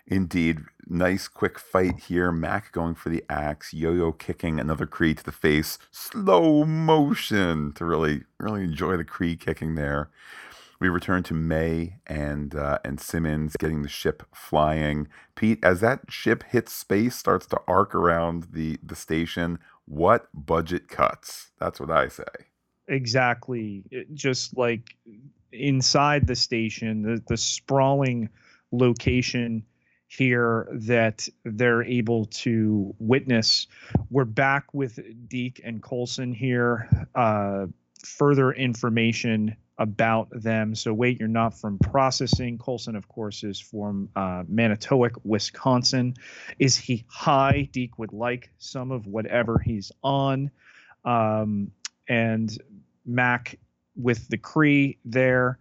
[0.07, 2.31] Indeed, nice quick fight here.
[2.31, 7.85] Mac going for the axe, Yo-Yo kicking another Kree to the face, slow motion to
[7.85, 10.09] really really enjoy the Kree kicking there.
[10.79, 15.09] We return to May and uh, and Simmons getting the ship flying.
[15.35, 19.59] Pete, as that ship hits space, starts to arc around the the station.
[19.85, 21.51] What budget cuts?
[21.59, 22.23] That's what I say.
[22.87, 23.83] Exactly.
[24.13, 24.95] Just like
[25.51, 28.29] inside the station, the the sprawling
[28.71, 29.65] location
[30.07, 33.67] here that they're able to witness.
[34.09, 36.89] We're back with Deke and Coulson here.
[37.13, 37.67] Uh,
[38.03, 40.75] further information about them.
[40.75, 42.57] So, wait, you're not from processing.
[42.57, 46.13] Coulson, of course, is from uh, Manitowoc, Wisconsin.
[46.59, 47.69] Is he high?
[47.71, 50.51] Deke would like some of whatever he's on.
[51.05, 51.71] Um,
[52.07, 52.55] and
[53.05, 53.57] Mac
[53.95, 55.57] with the Kree there.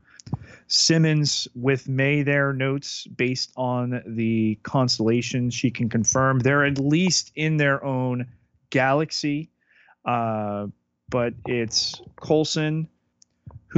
[0.67, 7.33] Simmons with May there notes based on the constellations she can confirm they're at least
[7.35, 8.27] in their own
[8.69, 9.49] galaxy.
[10.05, 10.67] Uh,
[11.09, 12.89] but it's Coulson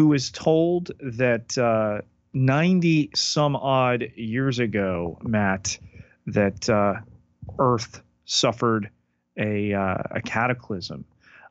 [0.01, 2.01] who is told that uh,
[2.33, 5.79] 90 some odd years ago, Matt,
[6.27, 6.95] that uh,
[7.59, 8.89] Earth suffered
[9.37, 11.05] a, uh, a cataclysm.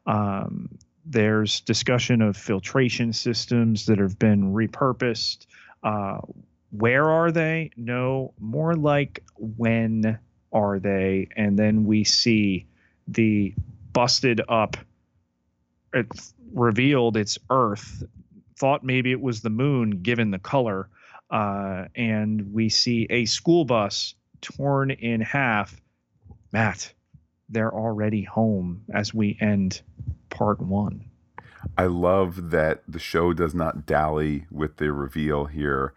[0.07, 5.45] Um, there's discussion of filtration systems that have been repurposed.
[5.83, 6.21] Uh,
[6.71, 7.69] where are they?
[7.77, 10.17] No, more like when
[10.51, 11.27] are they?
[11.37, 12.65] And then we see
[13.07, 13.53] the
[13.93, 14.75] busted up.
[15.93, 18.03] It's revealed it's Earth.
[18.59, 20.89] Thought maybe it was the moon, given the color.
[21.31, 25.79] Uh, and we see a school bus torn in half.
[26.51, 26.93] Matt,
[27.49, 29.81] they're already home as we end
[30.29, 31.05] part one.
[31.77, 35.93] I love that the show does not dally with the reveal here.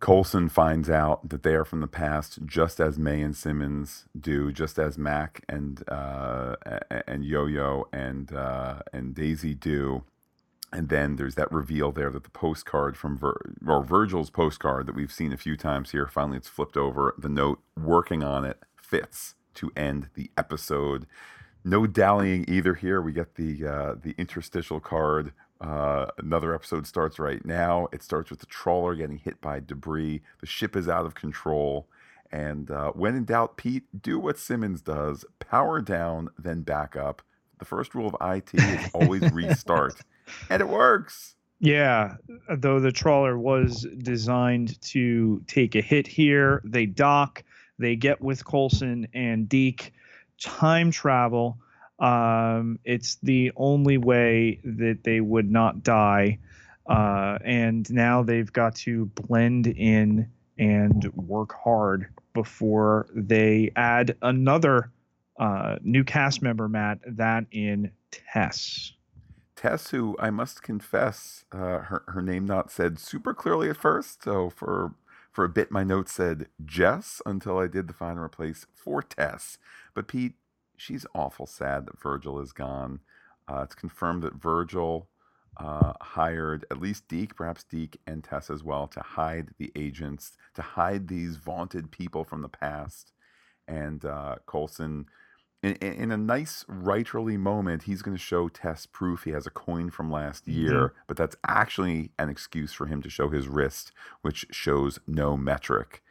[0.00, 4.52] Coulson finds out that they are from the past, just as May and Simmons do,
[4.52, 6.56] just as Mac and uh,
[7.06, 10.04] and Yo-Yo and uh, and Daisy do.
[10.74, 14.96] And then there's that reveal there that the postcard from Vir- or Virgil's postcard that
[14.96, 16.08] we've seen a few times here.
[16.08, 17.14] Finally, it's flipped over.
[17.16, 21.06] The note working on it Fitz to end the episode.
[21.64, 23.00] No dallying either here.
[23.00, 25.32] We get the uh, the interstitial card.
[25.60, 27.86] Uh, another episode starts right now.
[27.92, 30.22] It starts with the trawler getting hit by debris.
[30.40, 31.86] The ship is out of control.
[32.32, 37.22] And uh, when in doubt, Pete, do what Simmons does power down, then back up.
[37.60, 40.00] The first rule of IT is always restart.
[40.50, 41.34] And it works.
[41.60, 42.16] Yeah,
[42.50, 47.42] though the trawler was designed to take a hit here, they dock,
[47.78, 49.92] they get with Coulson and Deke,
[50.40, 51.58] time travel.
[51.98, 56.38] Um, it's the only way that they would not die.
[56.86, 64.90] Uh, and now they've got to blend in and work hard before they add another
[65.38, 68.92] uh, new cast member, Matt, that in Tess.
[69.56, 74.22] Tess, who I must confess, uh, her, her name not said super clearly at first.
[74.24, 74.94] So for
[75.32, 79.02] for a bit, my notes said Jess until I did the find and replace for
[79.02, 79.58] Tess.
[79.92, 80.34] But Pete,
[80.76, 83.00] she's awful sad that Virgil is gone.
[83.48, 85.08] Uh, it's confirmed that Virgil
[85.56, 90.36] uh, hired at least Deke, perhaps Deke and Tess as well, to hide the agents,
[90.54, 93.12] to hide these vaunted people from the past.
[93.66, 95.06] And uh, Coulson,
[95.64, 99.50] in, in, a nice writerly moment, he's going to show Tess proof he has a
[99.50, 100.96] coin from last year, mm-hmm.
[101.06, 106.02] but that's actually an excuse for him to show his wrist, which shows no metric.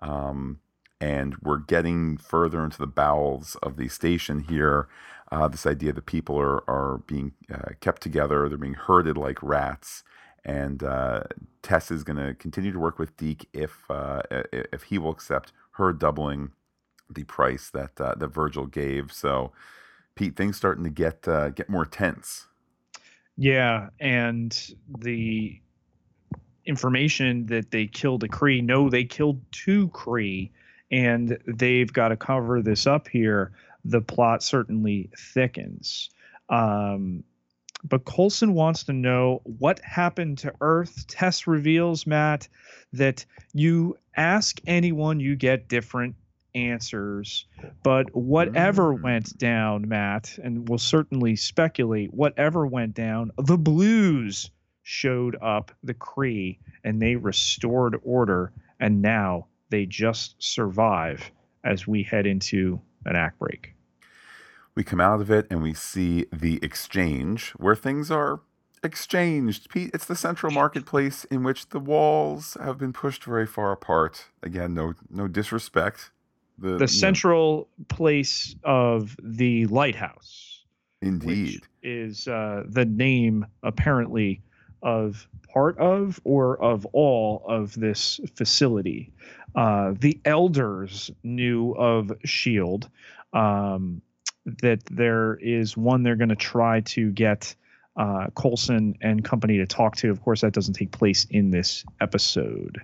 [0.00, 0.60] Um,
[1.00, 4.88] and we're getting further into the bowels of the station here
[5.32, 9.42] uh, this idea that people are, are being uh, kept together, they're being herded like
[9.42, 10.04] rats.
[10.44, 11.22] And uh,
[11.62, 14.22] Tess is going to continue to work with Deke if uh,
[14.52, 16.50] if he will accept her doubling
[17.14, 19.12] the price that uh, that Virgil gave.
[19.12, 19.52] So,
[20.14, 22.46] Pete, things starting to get uh, get more tense.
[23.36, 25.60] Yeah, and the
[26.64, 28.62] information that they killed a Kree.
[28.62, 30.50] No, they killed two Kree,
[30.90, 33.52] and they've got to cover this up here
[33.84, 36.10] the plot certainly thickens.
[36.48, 37.24] Um,
[37.84, 41.06] but Coulson wants to know what happened to Earth.
[41.08, 42.46] Tess reveals, Matt,
[42.92, 46.14] that you ask anyone, you get different
[46.54, 47.46] answers.
[47.82, 49.02] But whatever mm.
[49.02, 54.50] went down, Matt, and we'll certainly speculate, whatever went down, the Blues
[54.82, 58.52] showed up, the Kree, and they restored order.
[58.80, 61.30] And now they just survive
[61.64, 63.74] as we head into an act break.
[64.74, 68.40] We come out of it and we see the exchange where things are
[68.82, 69.68] exchanged.
[69.70, 74.26] Pete, it's the central marketplace in which the walls have been pushed very far apart.
[74.42, 76.10] Again, no no disrespect.
[76.62, 80.64] The, the central place of the lighthouse.
[81.02, 81.62] Indeed.
[81.82, 84.40] is uh, the name apparently
[84.82, 89.12] of part of or of all of this facility.
[89.56, 92.88] Uh, the elders knew of Shield.
[93.32, 94.00] Um,
[94.44, 97.54] that there is one they're going to try to get
[97.96, 100.10] uh, Coulson and company to talk to.
[100.10, 102.80] Of course, that doesn't take place in this episode.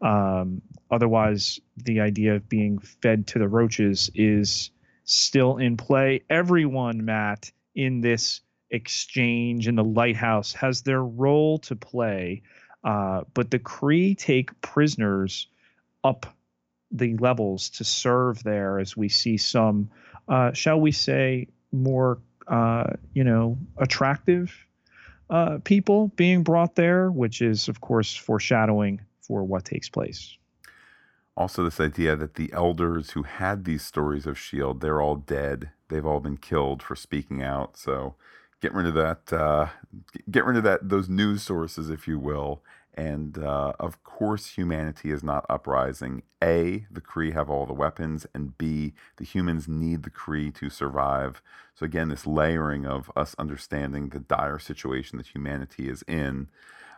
[0.00, 4.70] Um, otherwise, the idea of being fed to the roaches is
[5.04, 6.22] still in play.
[6.28, 12.42] Everyone, Matt, in this exchange in the lighthouse has their role to play,
[12.84, 15.46] uh, but the Kree take prisoners
[16.02, 16.26] up
[16.90, 19.90] the levels to serve there as we see some
[20.28, 24.52] uh, shall we say, more, uh, you know, attractive
[25.30, 30.36] uh, people being brought there, which is, of course, foreshadowing for what takes place.
[31.36, 35.70] Also, this idea that the elders who had these stories of S.H.I.E.L.D., they're all dead.
[35.88, 37.76] They've all been killed for speaking out.
[37.76, 38.14] So,
[38.62, 39.68] get rid of that, uh,
[40.30, 42.62] get rid of that, those news sources, if you will,
[42.94, 46.22] and uh, of course, humanity is not uprising.
[46.42, 50.70] A, the Kree have all the weapons, and B, the humans need the Kree to
[50.70, 51.42] survive.
[51.74, 56.48] So, again, this layering of us understanding the dire situation that humanity is in.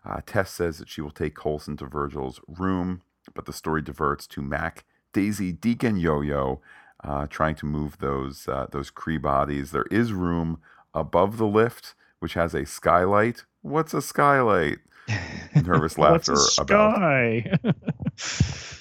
[0.05, 3.03] Uh, Tess says that she will take Coulson to Virgil's room,
[3.35, 6.61] but the story diverts to Mac, Daisy, Deacon, Yo Yo,
[7.05, 9.71] uh, trying to move those, uh, those Kree bodies.
[9.71, 10.61] There is room
[10.95, 13.45] above the lift, which has a skylight.
[13.63, 14.79] What's a skylight?
[15.65, 16.63] nervous laughter sky?
[16.63, 17.75] about.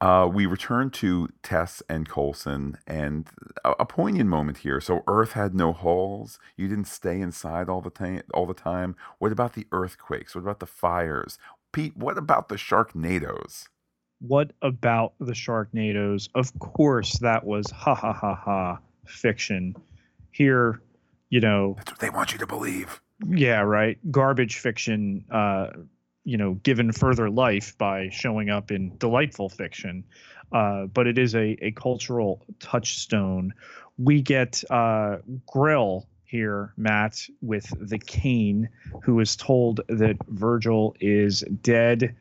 [0.00, 3.28] uh, we return to Tess and Coulson, and
[3.64, 4.80] a, a, poignant moment here.
[4.80, 6.38] So Earth had no holes.
[6.56, 8.22] You didn't stay inside all the time.
[8.32, 8.94] All the time.
[9.18, 10.34] What about the earthquakes?
[10.34, 11.38] What about the fires?
[11.72, 13.68] Pete, what about the Sharknadoes?
[14.20, 16.28] What about the Sharknadoes?
[16.34, 19.74] Of course, that was ha ha ha ha fiction.
[20.30, 20.80] Here,
[21.30, 23.98] you know, that's what they want you to believe Yeah, right.
[24.10, 25.70] Garbage fiction, uh,
[26.28, 30.04] you know, given further life by showing up in delightful fiction.
[30.52, 33.54] Uh, but it is a, a cultural touchstone.
[33.96, 38.68] We get uh, Grill here, Matt, with the cane,
[39.02, 42.14] who is told that Virgil is dead.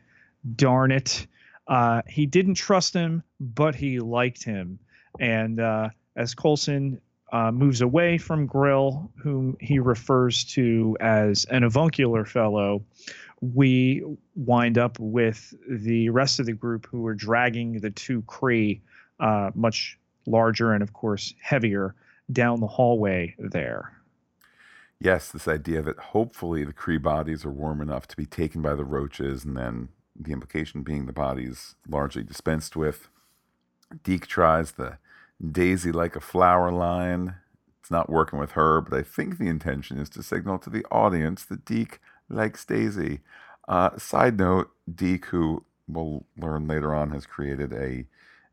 [0.55, 1.27] Darn it.
[1.67, 4.79] Uh, he didn't trust him, but he liked him.
[5.19, 7.01] And uh, as Coulson
[7.33, 12.85] uh, moves away from Grill, whom he refers to as an avuncular fellow,
[13.41, 14.03] we
[14.35, 18.81] wind up with the rest of the group who are dragging the two Kree,
[19.19, 21.95] uh, much larger and, of course, heavier,
[22.31, 23.93] down the hallway there.
[24.99, 28.73] Yes, this idea that hopefully the Kree bodies are warm enough to be taken by
[28.73, 33.07] the roaches, and then the implication being the bodies largely dispensed with.
[34.03, 34.97] Deke tries the
[35.51, 37.35] Daisy like a flower line.
[37.79, 40.83] It's not working with her, but I think the intention is to signal to the
[40.91, 43.21] audience that Deke likes Daisy.
[43.67, 44.69] Uh, side note:
[45.29, 48.05] who we'll learn later on, has created a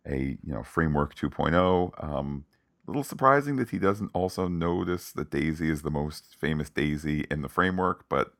[0.06, 1.92] a you know framework 2.0.
[2.02, 2.44] Um,
[2.86, 7.42] little surprising that he doesn't also notice that Daisy is the most famous Daisy in
[7.42, 8.34] the framework, but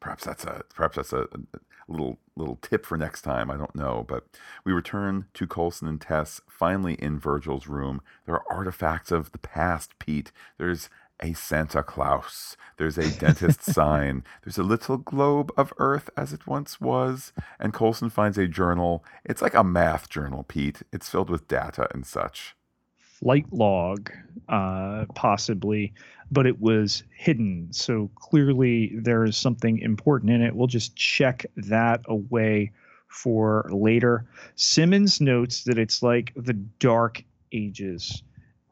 [0.00, 3.50] perhaps that's a perhaps that's a, a, little little tip for next time.
[3.50, 4.24] I don't know, but
[4.64, 8.00] we return to Coulson and Tess finally in Virgil's room.
[8.24, 10.32] There are artifacts of the past, Pete.
[10.58, 10.88] There's
[11.20, 12.56] a Santa Claus.
[12.76, 14.24] There's a dentist sign.
[14.44, 17.32] There's a little globe of Earth as it once was.
[17.58, 19.04] And Coulson finds a journal.
[19.24, 20.82] It's like a math journal, Pete.
[20.92, 22.54] It's filled with data and such.
[22.98, 24.10] Flight log,
[24.48, 25.94] uh, possibly,
[26.30, 27.68] but it was hidden.
[27.72, 30.54] So clearly there is something important in it.
[30.54, 32.72] We'll just check that away
[33.08, 34.26] for later.
[34.56, 38.22] Simmons notes that it's like the dark ages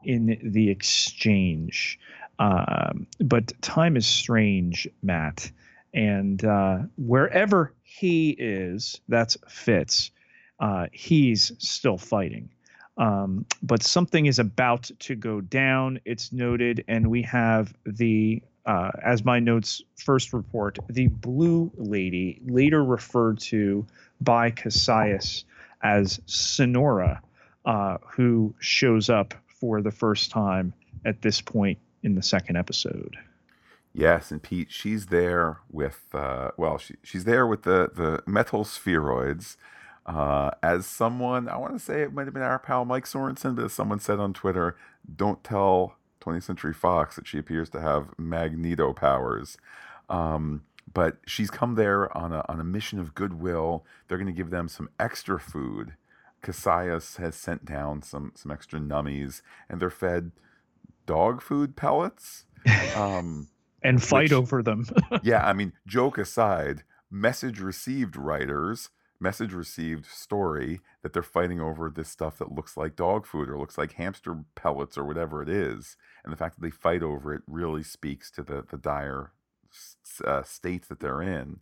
[0.03, 1.99] in the exchange.
[2.39, 5.51] Um, but time is strange, Matt.
[5.93, 10.11] And uh, wherever he is, that's Fitz,
[10.59, 12.49] uh, he's still fighting.
[12.97, 15.99] Um, but something is about to go down.
[16.05, 22.41] It's noted, and we have the, uh, as my notes first report, the blue lady,
[22.45, 23.85] later referred to
[24.21, 25.43] by Kasius
[25.81, 27.21] as Sonora,
[27.65, 30.73] uh, who shows up for the first time
[31.05, 33.17] at this point in the second episode.
[33.91, 38.63] Yes, and Pete, she's there with uh, well, she, she's there with the the metal
[38.63, 39.57] spheroids.
[40.05, 43.55] Uh, as someone, I want to say it might have been our pal Mike Sorensen,
[43.55, 44.77] but as someone said on Twitter,
[45.15, 49.57] don't tell 20th Century Fox that she appears to have magneto powers.
[50.09, 53.83] Um, but she's come there on a on a mission of goodwill.
[54.07, 55.95] They're going to give them some extra food.
[56.43, 60.31] Kasius has sent down some some extra nummies, and they're fed
[61.05, 62.45] dog food pellets.
[62.95, 63.49] Um,
[63.83, 64.87] and fight which, over them.
[65.23, 68.89] yeah, I mean, joke aside, message received writers,
[69.19, 73.59] message received story that they're fighting over this stuff that looks like dog food or
[73.59, 75.95] looks like hamster pellets or whatever it is.
[76.23, 79.31] And the fact that they fight over it really speaks to the, the dire
[80.25, 81.59] uh, state that they're in.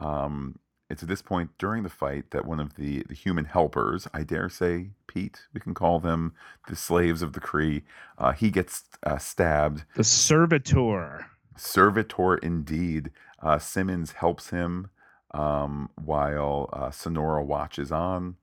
[0.00, 4.06] Um, it's at this point during the fight that one of the, the human helpers,
[4.14, 6.32] I dare say, Pete, we can call them
[6.68, 7.82] the slaves of the Kree,
[8.18, 9.84] uh, he gets uh, stabbed.
[9.96, 11.26] The servitor.
[11.56, 13.10] Servitor, indeed.
[13.42, 14.90] Uh, Simmons helps him
[15.34, 18.36] um, while uh, Sonora watches on,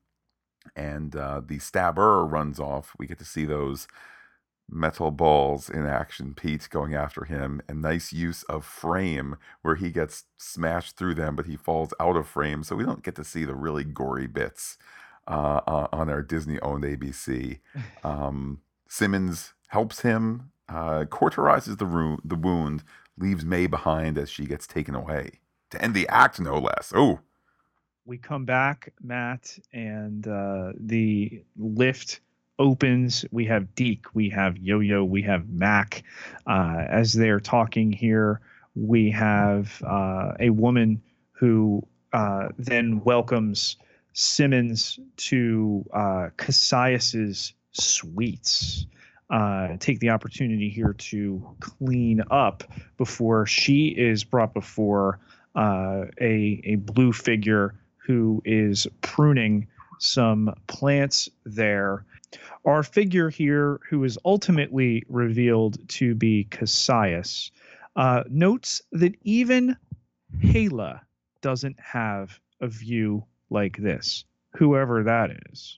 [0.75, 2.93] and uh, the stabber runs off.
[2.97, 3.87] We get to see those
[4.73, 9.91] metal balls in action, Pete going after him, and nice use of frame where he
[9.91, 13.23] gets smashed through them, but he falls out of frame, so we don't get to
[13.23, 14.77] see the really gory bits
[15.27, 17.59] uh, uh, on our Disney owned ABC.
[18.03, 22.83] Um, Simmons helps him, uh, cauterizes the, the wound,
[23.17, 25.39] leaves May behind as she gets taken away
[25.73, 26.93] to end the act, no less.
[26.95, 27.19] Oh.
[28.05, 32.19] We come back, Matt, and uh, the lift
[32.59, 33.25] opens.
[33.31, 36.03] We have Deke, we have Yo Yo, we have Mac.
[36.47, 38.41] Uh, as they're talking here,
[38.75, 41.01] we have uh, a woman
[41.31, 43.77] who uh, then welcomes
[44.13, 48.85] Simmons to uh, Kasius's suites.
[49.29, 52.63] Uh, take the opportunity here to clean up
[52.97, 55.19] before she is brought before
[55.55, 57.73] uh, a a blue figure
[58.05, 59.67] who is pruning
[60.03, 62.05] some plants there
[62.65, 67.51] our figure here, who is ultimately revealed to be Kasius,
[67.95, 69.75] uh, notes that even
[70.41, 71.01] Hala
[71.41, 74.25] doesn't have a view like this,
[74.55, 75.77] whoever that is.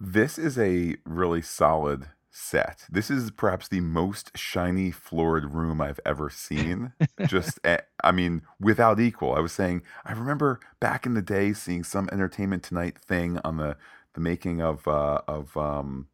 [0.00, 2.86] This is a really solid set.
[2.90, 6.92] This is perhaps the most shiny floored room I've ever seen.
[7.26, 9.34] Just, eh, I mean, without equal.
[9.34, 13.58] I was saying, I remember back in the day seeing some Entertainment Tonight thing on
[13.58, 13.76] the
[14.14, 16.08] the making of uh, of um,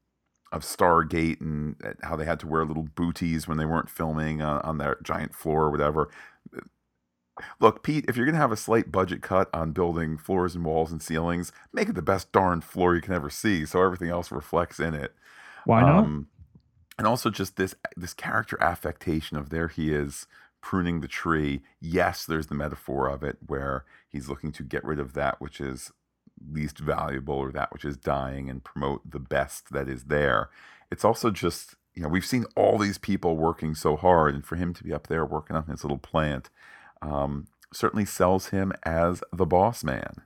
[0.52, 4.42] of Stargate and uh, how they had to wear little booties when they weren't filming
[4.42, 6.08] on, on their giant floor or whatever.
[7.60, 10.64] Look, Pete, if you're going to have a slight budget cut on building floors and
[10.64, 14.10] walls and ceilings, make it the best darn floor you can ever see so everything
[14.10, 15.14] else reflects in it.
[15.64, 16.04] Why not?
[16.04, 16.28] Um,
[16.98, 20.26] and also just this this character affectation of there he is
[20.60, 21.62] pruning the tree.
[21.80, 25.60] Yes, there's the metaphor of it where he's looking to get rid of that which
[25.60, 25.92] is
[26.52, 30.50] least valuable or that which is dying and promote the best that is there.
[30.90, 34.56] It's also just, you know, we've seen all these people working so hard, and for
[34.56, 36.48] him to be up there working on his little plant
[37.02, 40.22] um, certainly sells him as the boss man.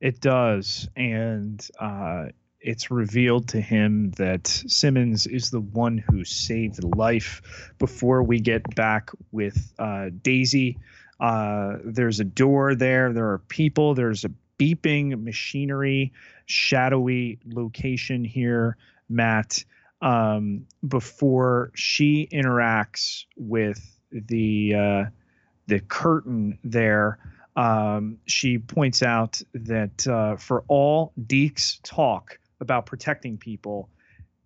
[0.00, 0.88] It does.
[0.96, 2.26] And uh,
[2.64, 8.74] it's revealed to him that Simmons is the one who saved life before we get
[8.74, 10.78] back with uh, Daisy.
[11.20, 13.12] Uh, there's a door there.
[13.12, 13.94] There are people.
[13.94, 16.14] There's a beeping machinery,
[16.46, 18.78] shadowy location here,
[19.10, 19.62] Matt.
[20.00, 25.04] Um, before she interacts with the uh,
[25.66, 27.18] the curtain there,
[27.56, 33.88] um, she points out that uh, for all Deke's talk about protecting people,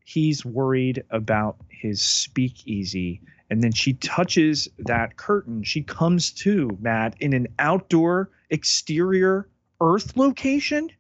[0.05, 3.21] he's worried about his speakeasy.
[3.51, 5.63] And then she touches that curtain.
[5.63, 9.49] She comes to Matt in an outdoor exterior
[9.81, 10.91] Earth location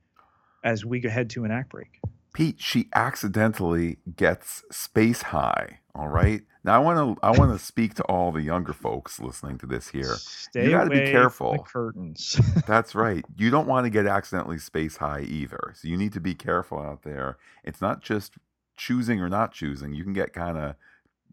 [0.64, 2.00] as we head to an act break.
[2.32, 5.80] Pete, she accidentally gets space high.
[5.94, 6.42] All right.
[6.69, 9.66] Now I want to I want to speak to all the younger folks listening to
[9.66, 10.16] this here.
[10.16, 11.64] Stay you got to be careful.
[11.66, 12.39] curtains.
[12.66, 13.25] That's right.
[13.39, 15.73] You don't want to get accidentally space high either.
[15.75, 17.39] So you need to be careful out there.
[17.64, 18.35] It's not just
[18.77, 19.95] choosing or not choosing.
[19.95, 20.75] You can get kind of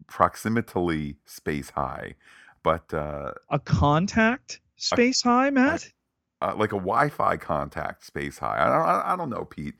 [0.06, 2.14] proximately space high,
[2.62, 5.92] but uh, a contact space a, high, Matt
[6.42, 8.58] uh, like a Wi-Fi contact space high.
[8.58, 9.74] I don't, I don't know, Pete.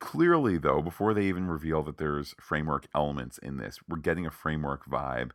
[0.00, 4.30] Clearly, though, before they even reveal that there's framework elements in this, we're getting a
[4.30, 5.32] framework vibe,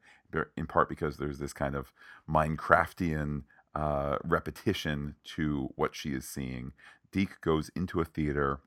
[0.57, 1.91] in part because there's this kind of
[2.29, 3.43] Minecraftian
[3.75, 6.73] uh, repetition to what she is seeing.
[7.11, 8.59] Deke goes into a theater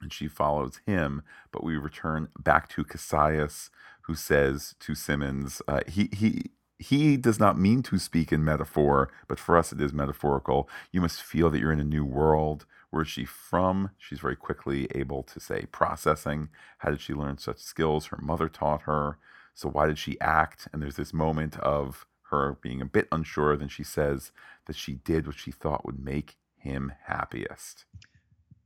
[0.00, 1.22] and she follows him,
[1.52, 3.70] but we return back to Kasius,
[4.02, 9.10] who says to Simmons, uh, he he he does not mean to speak in metaphor,
[9.28, 10.68] but for us it is metaphorical.
[10.92, 12.66] You must feel that you're in a new world.
[12.90, 13.90] Where is she from?
[13.98, 16.48] She's very quickly able to say processing.
[16.78, 18.06] How did she learn such skills?
[18.06, 19.18] Her mother taught her.
[19.54, 20.68] So why did she act?
[20.72, 23.56] And there's this moment of her being a bit unsure.
[23.56, 24.32] Then she says
[24.66, 27.84] that she did what she thought would make him happiest.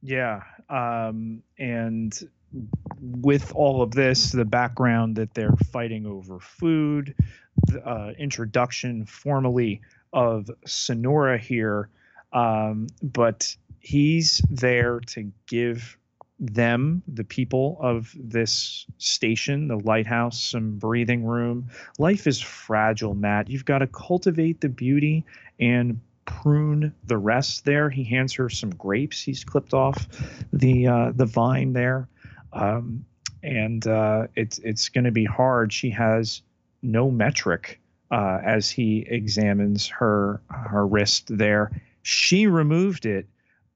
[0.03, 0.43] Yeah.
[0.69, 2.19] Um, and
[3.01, 7.15] with all of this, the background that they're fighting over food,
[7.67, 11.89] the uh, introduction formally of Sonora here,
[12.33, 15.97] um, but he's there to give
[16.39, 21.69] them, the people of this station, the lighthouse, some breathing room.
[21.99, 23.51] Life is fragile, Matt.
[23.51, 25.25] You've got to cultivate the beauty
[25.59, 27.91] and prune the rest there.
[27.91, 29.21] He hands her some grapes.
[29.21, 30.09] He's clipped off
[30.53, 32.09] the uh, the vine there
[32.53, 33.05] um,
[33.43, 35.73] and uh, it's it's going to be hard.
[35.73, 36.43] She has
[36.83, 41.71] no metric uh, as he examines her her wrist there.
[42.03, 43.27] She removed it.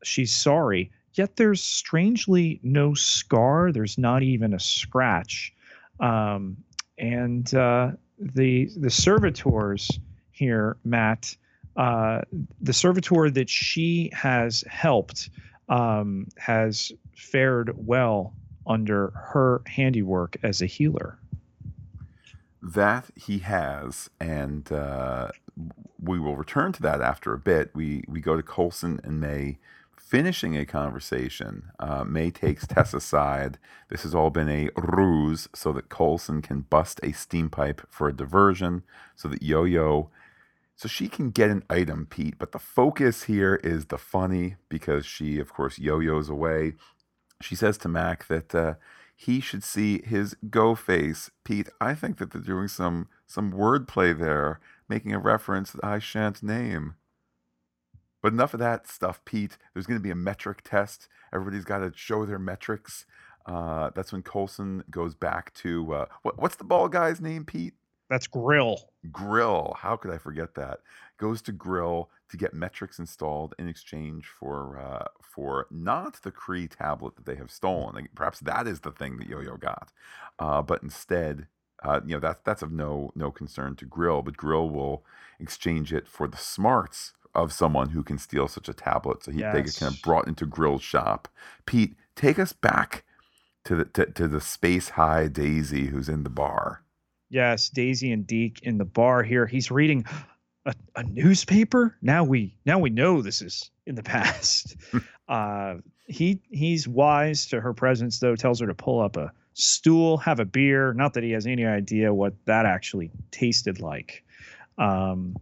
[0.06, 0.90] She's sorry.
[1.14, 3.70] Yet there's strangely no scar.
[3.72, 5.54] There's not even a scratch.
[6.00, 6.56] Um,
[6.98, 9.90] and uh, the the servitors
[10.32, 11.36] here, Matt,
[11.76, 12.22] uh,
[12.60, 15.30] the servitor that she has helped
[15.68, 18.34] um, has fared well
[18.66, 21.18] under her handiwork as a healer.
[22.62, 25.28] That he has, and uh,
[26.02, 27.70] we will return to that after a bit.
[27.74, 29.58] We we go to Coulson and May
[30.06, 31.70] finishing a conversation.
[31.78, 33.58] Uh, May takes Tess aside.
[33.88, 38.08] This has all been a ruse so that Coulson can bust a steam pipe for
[38.08, 38.82] a diversion,
[39.16, 40.10] so that Yo Yo,
[40.76, 42.38] so she can get an item, Pete.
[42.38, 46.74] But the focus here is the funny because she, of course, Yo Yo's away
[47.40, 48.74] she says to Mac that uh,
[49.14, 51.30] he should see his go face.
[51.44, 55.98] Pete, I think that they're doing some some wordplay there, making a reference that I
[55.98, 56.94] shan't name.
[58.24, 59.58] But enough of that stuff, Pete.
[59.74, 61.08] There's going to be a metric test.
[61.30, 63.04] Everybody's got to show their metrics.
[63.44, 67.74] Uh, that's when Coulson goes back to uh, what, what's the ball guy's name, Pete?
[68.08, 68.78] That's Grill.
[69.12, 69.76] Grill.
[69.78, 70.78] How could I forget that?
[71.18, 76.74] Goes to Grill to get metrics installed in exchange for uh, for not the Kree
[76.74, 77.94] tablet that they have stolen.
[77.94, 79.92] Like, perhaps that is the thing that Yo-Yo got,
[80.38, 81.46] uh, but instead,
[81.82, 84.22] uh, you know, that's that's of no no concern to Grill.
[84.22, 85.04] But Grill will
[85.38, 89.24] exchange it for the smarts of someone who can steal such a tablet.
[89.24, 91.28] So he they get kind of brought into Grill's shop.
[91.66, 93.04] Pete, take us back
[93.64, 96.82] to the to, to the space high Daisy who's in the bar.
[97.30, 99.46] Yes, Daisy and Deke in the bar here.
[99.46, 100.04] He's reading
[100.66, 101.96] a, a newspaper.
[102.00, 104.76] Now we now we know this is in the past.
[105.28, 105.76] uh,
[106.06, 108.36] he he's wise to her presence though.
[108.36, 110.92] Tells her to pull up a stool, have a beer.
[110.92, 114.24] Not that he has any idea what that actually tasted like.
[114.78, 115.36] Um,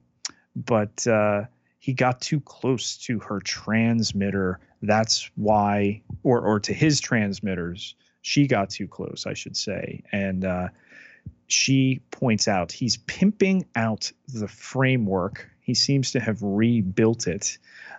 [0.54, 1.44] but uh,
[1.82, 4.60] he got too close to her transmitter.
[4.82, 7.96] That's why, or or to his transmitters.
[8.20, 10.44] She got too close, I should say, and.
[10.44, 10.68] Uh,
[11.48, 15.50] she points out he's pimping out the framework.
[15.60, 17.58] He seems to have rebuilt it.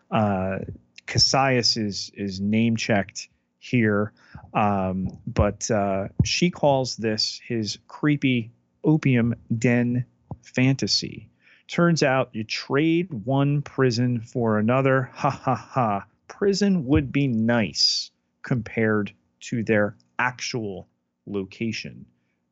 [0.10, 0.60] Uh,
[1.06, 3.30] Kasius is is name checked
[3.60, 4.12] here,
[4.54, 8.52] um, but uh, she calls this his creepy
[8.84, 10.06] opium den
[10.42, 11.30] fantasy.
[11.68, 15.10] Turns out you trade one prison for another.
[15.14, 16.06] Ha ha ha.
[16.28, 18.12] Prison would be nice
[18.42, 20.88] compared to their actual
[21.26, 22.06] location,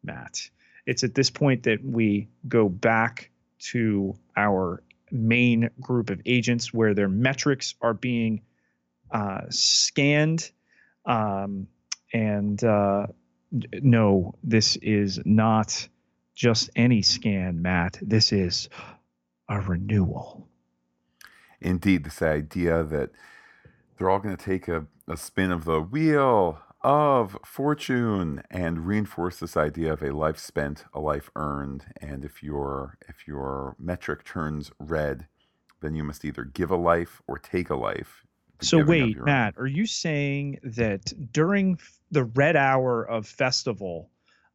[0.03, 0.49] Matt
[0.85, 6.93] it's at this point that we go back to our main group of agents where
[6.93, 8.41] their metrics are being
[9.11, 10.49] uh, scanned.
[11.05, 11.67] Um,
[12.13, 13.07] and uh,
[13.51, 15.87] no, this is not
[16.35, 17.99] just any scan, Matt.
[18.01, 18.69] This is
[19.49, 20.47] a renewal.
[21.59, 23.11] Indeed, this idea that
[23.97, 29.37] they're all going to take a, a spin of the wheel of fortune and reinforce
[29.37, 31.85] this idea of a life spent, a life earned.
[32.01, 35.27] And if your if your metric turns red,
[35.81, 38.23] then you must either give a life or take a life.
[38.61, 39.25] So wait, your own.
[39.25, 41.79] Matt, are you saying that during
[42.11, 44.09] the red hour of festival,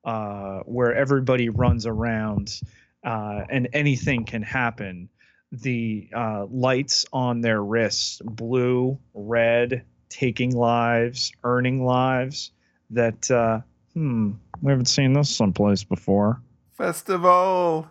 [0.05, 2.61] uh, where everybody runs around
[3.07, 5.09] uh, and anything can happen,
[5.53, 12.51] the uh, lights on their wrists, blue, red, taking lives, earning lives,
[12.91, 13.61] that uh,
[13.95, 16.43] hmm, we haven't seen this someplace before.
[16.77, 17.89] Festival.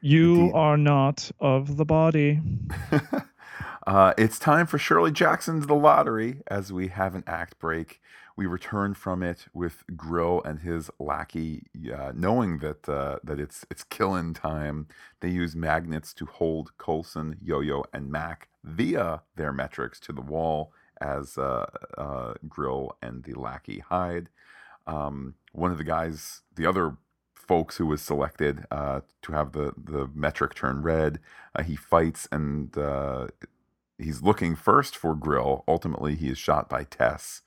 [0.00, 0.52] You Indeed.
[0.54, 2.40] are not of the body.
[3.86, 8.00] uh, it's time for Shirley Jackson's The Lottery as we have an act break.
[8.36, 11.66] We return from it with Grill and his lackey,
[11.96, 14.88] uh, knowing that uh, that it's it's killing time.
[15.20, 20.72] They use magnets to hold Coulson, Yo-Yo, and Mac via their metrics to the wall
[21.00, 21.66] as uh,
[21.96, 24.30] uh, Grill and the lackey hide.
[24.86, 26.96] Um, one of the guys, the other
[27.34, 31.20] folks who was selected uh, to have the the metric turn red,
[31.54, 32.76] uh, he fights and
[33.96, 35.62] he's looking first for Grill.
[35.68, 37.42] Ultimately, he is shot by Tess.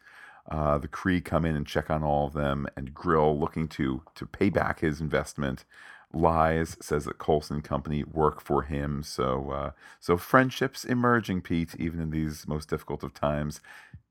[0.49, 4.03] Uh, the Kree come in and check on all of them, and Grill, looking to
[4.15, 5.65] to pay back his investment,
[6.13, 9.03] lies, says that Coulson Company work for him.
[9.03, 13.61] So uh, so friendships emerging, Pete, even in these most difficult of times.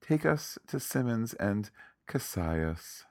[0.06, 1.70] Take us to Simmons and
[2.06, 3.04] Kasius.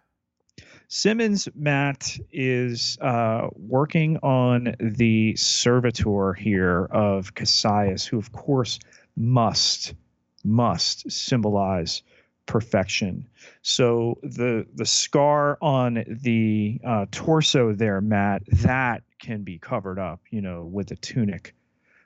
[0.87, 8.79] Simmons Matt is uh, working on the servitor here of Kasius, who of course
[9.15, 9.95] must
[10.43, 12.03] must symbolize
[12.45, 13.27] perfection.
[13.61, 20.21] So the the scar on the uh, torso there, Matt, that can be covered up,
[20.29, 21.55] you know, with a tunic.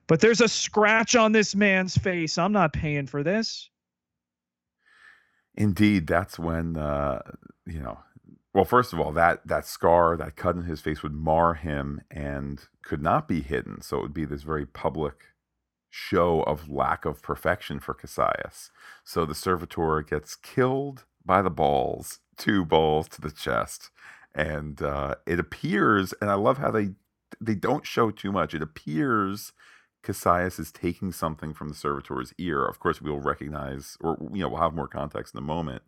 [0.07, 2.37] But there's a scratch on this man's face.
[2.37, 3.69] I'm not paying for this.
[5.55, 7.21] Indeed, that's when uh,
[7.65, 7.99] you know.
[8.51, 12.01] Well, first of all, that that scar, that cut in his face, would mar him
[12.09, 13.81] and could not be hidden.
[13.81, 15.25] So it would be this very public
[15.89, 18.69] show of lack of perfection for Kasius.
[19.03, 23.89] So the servitor gets killed by the balls, two balls to the chest,
[24.33, 26.13] and uh, it appears.
[26.21, 26.91] And I love how they
[27.39, 28.53] they don't show too much.
[28.53, 29.53] It appears
[30.03, 32.65] Kasius is taking something from the servitor's ear.
[32.65, 35.83] Of course, we'll recognize, or you know, we'll have more context in a moment.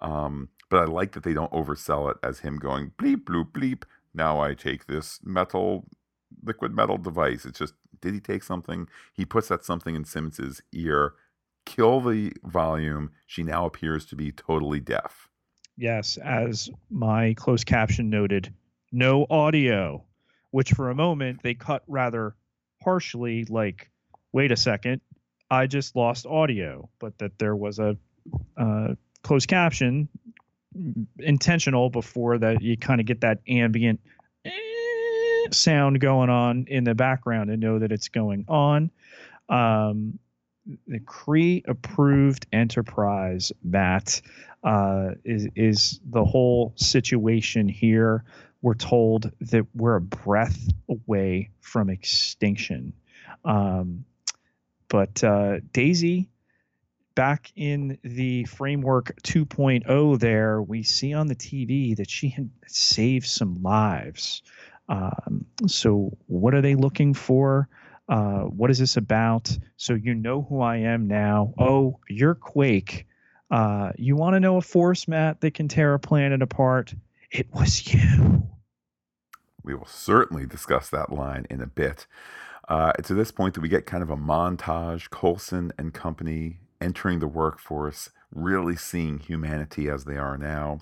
[0.00, 3.84] Um, but I like that they don't oversell it as him going bleep bloop bleep.
[4.12, 5.86] Now I take this metal,
[6.44, 7.44] liquid metal device.
[7.44, 7.74] It's just
[8.04, 8.86] did he take something?
[9.12, 11.14] He puts that something in Simmons's ear.
[11.64, 13.10] Kill the volume.
[13.26, 15.28] She now appears to be totally deaf.
[15.76, 18.52] Yes, as my closed caption noted,
[18.92, 20.04] no audio,
[20.50, 22.36] which for a moment they cut rather
[22.84, 23.90] harshly, like,
[24.32, 25.00] wait a second,
[25.50, 27.96] I just lost audio, but that there was a
[28.56, 30.08] uh, closed caption
[31.18, 34.00] intentional before that you kind of get that ambient
[35.52, 38.90] sound going on in the background and know that it's going on.
[39.48, 40.18] Um,
[40.86, 44.22] the Kree approved enterprise, Matt,
[44.62, 48.24] uh, is is the whole situation here.
[48.62, 52.94] We're told that we're a breath away from extinction.
[53.44, 54.06] Um,
[54.88, 56.30] but uh, Daisy,
[57.14, 63.26] back in the framework 2.0, there we see on the TV that she had saved
[63.26, 64.42] some lives.
[64.88, 67.68] Um, so, what are they looking for?
[68.08, 69.56] Uh, what is this about?
[69.76, 71.54] So you know who I am now.
[71.58, 73.06] Oh, you're Quake.
[73.50, 76.94] Uh, you want to know a force, Matt, that can tear a planet apart?
[77.30, 78.46] It was you.
[79.62, 82.06] We will certainly discuss that line in a bit.
[82.68, 86.58] Uh, it's at this point that we get kind of a montage, Coulson and company
[86.80, 90.80] entering the workforce, really seeing humanity as they are now.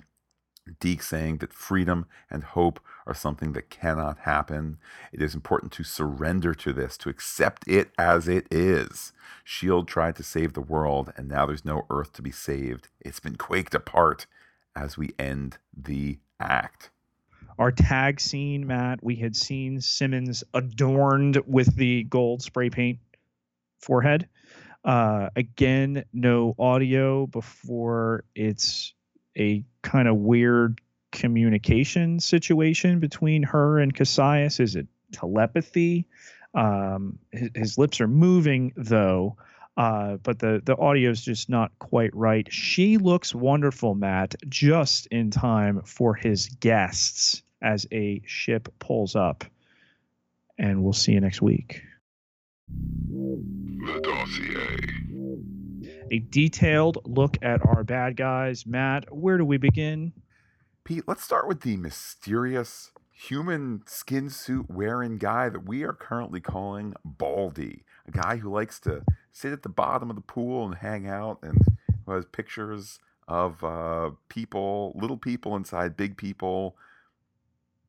[0.79, 4.77] Deke saying that freedom and hope are something that cannot happen.
[5.11, 9.11] It is important to surrender to this, to accept it as it is.
[9.45, 9.87] S.H.I.E.L.D.
[9.87, 12.87] tried to save the world, and now there's no Earth to be saved.
[13.01, 14.25] It's been quaked apart
[14.75, 16.91] as we end the act.
[17.59, 22.99] Our tag scene, Matt, we had seen Simmons adorned with the gold spray paint
[23.79, 24.27] forehead.
[24.83, 28.93] Uh, again, no audio before it's
[29.37, 30.81] a kind of weird
[31.11, 34.59] communication situation between her and Kasius.
[34.59, 36.05] Is it telepathy?
[36.53, 39.37] Um, his, his lips are moving though,
[39.77, 42.51] uh, but the the audio is just not quite right.
[42.51, 49.45] She looks wonderful, Matt, just in time for his guests as a ship pulls up.
[50.59, 51.81] And we'll see you next week.
[52.69, 54.77] The dossier
[56.13, 58.67] a detailed look at our bad guys.
[58.67, 60.13] Matt, where do we begin?
[60.83, 66.39] Pete, let's start with the mysterious human skin suit wearing guy that we are currently
[66.39, 67.83] calling Baldy.
[68.07, 69.01] A guy who likes to
[69.31, 71.57] sit at the bottom of the pool and hang out and
[72.05, 76.75] who has pictures of uh, people, little people inside big people.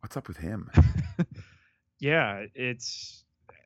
[0.00, 0.70] What's up with him?
[1.98, 3.24] yeah, it's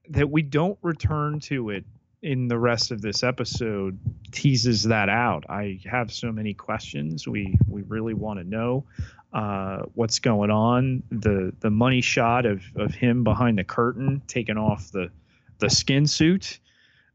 [0.08, 1.84] that we don't return to it
[2.22, 3.98] in the rest of this episode
[4.32, 5.44] teases that out.
[5.48, 7.26] I have so many questions.
[7.26, 8.84] We we really want to know
[9.32, 11.02] uh, what's going on.
[11.10, 15.10] The the money shot of of him behind the curtain, taking off the
[15.58, 16.58] the skin suit.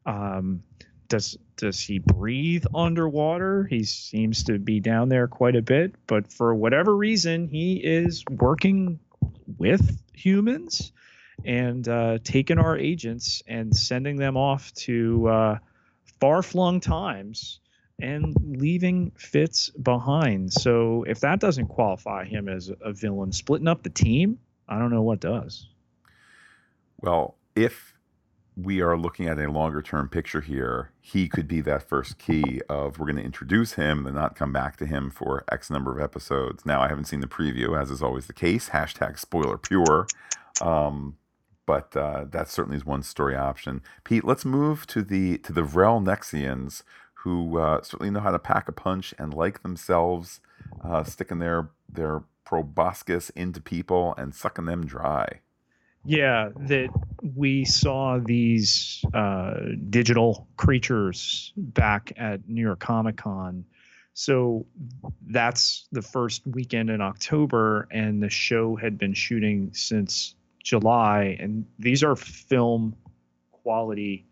[0.06, 0.64] Um,
[1.10, 3.66] does does he breathe underwater?
[3.66, 8.24] He seems to be down there quite a bit, but for whatever reason, he is
[8.30, 9.00] working
[9.58, 10.92] with humans
[11.46, 15.58] and uh, taking our agents and sending them off to uh,
[16.20, 17.60] far flung times
[18.02, 20.52] and leaving Fitz behind.
[20.52, 24.92] So if that doesn't qualify him as a villain, splitting up the team, I don't
[24.92, 25.68] know what does.
[27.02, 27.94] Well, if
[28.56, 32.62] we are looking at a longer term picture here, he could be that first key
[32.70, 35.92] of we're going to introduce him and not come back to him for X number
[35.92, 36.66] of episodes.
[36.66, 38.70] Now, I haven't seen the preview, as is always the case.
[38.70, 40.08] Hashtag spoiler pure.
[40.62, 41.18] Um,
[41.66, 43.82] but uh, that certainly is one story option.
[44.04, 46.84] Pete, let's move to the to the Vrellnexians,
[47.16, 50.42] who uh, certainly know how to pack a punch and like themselves,
[50.84, 55.40] uh, sticking their their proboscis into people and sucking them dry.
[56.06, 56.90] Yeah, that
[57.36, 59.54] we saw these uh,
[59.90, 63.64] digital creatures back at New York Comic Con.
[64.14, 64.66] So
[65.26, 71.66] that's the first weekend in October, and the show had been shooting since July, and
[71.78, 72.96] these are film
[73.52, 74.26] quality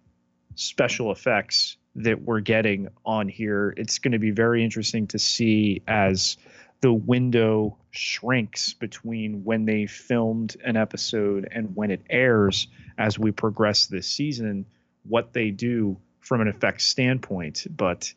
[0.55, 3.73] special effects that we're getting on here.
[3.77, 6.37] It's going to be very interesting to see as
[6.79, 12.67] the window shrinks between when they filmed an episode and when it airs
[12.97, 14.65] as we progress this season,
[15.03, 17.67] what they do from an effects standpoint.
[17.69, 18.13] But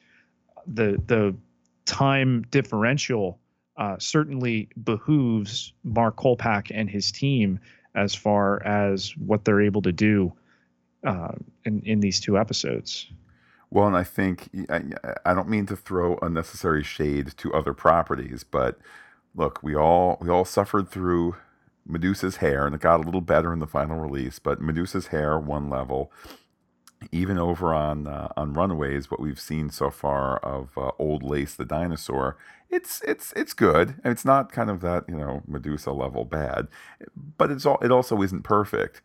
[0.67, 1.35] the the
[1.85, 3.39] time differential
[3.77, 7.59] uh, certainly behooves Mark Kolpack and his team
[7.95, 10.33] as far as what they're able to do
[11.05, 11.33] uh,
[11.65, 13.11] in in these two episodes.
[13.71, 14.83] Well, and I think I,
[15.25, 18.79] I don't mean to throw unnecessary shade to other properties, but
[19.35, 21.37] look, we all we all suffered through
[21.87, 24.39] Medusa's hair, and it got a little better in the final release.
[24.39, 26.13] But Medusa's hair, one level,
[27.13, 31.55] even over on uh, on Runaways, what we've seen so far of uh, Old Lace
[31.55, 32.37] the dinosaur,
[32.71, 33.97] it's it's it's good.
[34.05, 36.69] It's not kind of that you know Medusa level bad,
[37.37, 39.03] but it's all it also isn't perfect.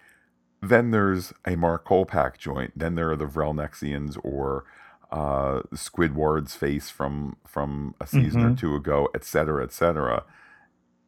[0.61, 2.73] Then there's a Mark Kolpack joint.
[2.75, 4.65] Then there are the Vrellnexians or
[5.11, 8.53] uh, Squidward's face from from a season mm-hmm.
[8.53, 10.23] or two ago, et cetera, et cetera.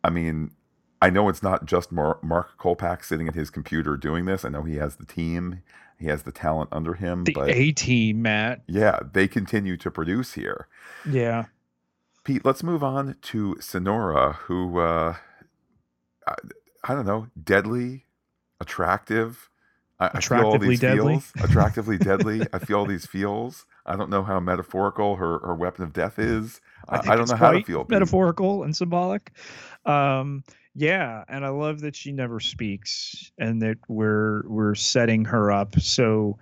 [0.04, 0.52] I mean,
[1.02, 4.46] I know it's not just Mar- Mark Kolpack sitting at his computer doing this.
[4.46, 5.62] I know he has the team,
[6.02, 7.24] he has the talent under him.
[7.24, 8.62] The but A team, Matt.
[8.68, 10.68] yeah, they continue to produce here.
[11.10, 11.46] Yeah.
[12.24, 15.16] Pete, let's move on to Sonora, who uh,
[16.28, 16.36] I,
[16.84, 18.06] I don't know, deadly,
[18.60, 19.50] attractive.
[20.00, 21.14] I, I feel all Attractively these deadly?
[21.14, 21.32] feels.
[21.44, 22.42] Attractively deadly.
[22.54, 23.66] I feel all these feels.
[23.86, 26.60] I don't know how metaphorical her, her weapon of death is.
[26.90, 27.86] I, I don't know how to feel.
[27.90, 29.32] Metaphorical and symbolic.
[29.86, 30.44] Um,
[30.74, 35.80] yeah, and I love that she never speaks, and that we're we're setting her up
[35.80, 36.38] so,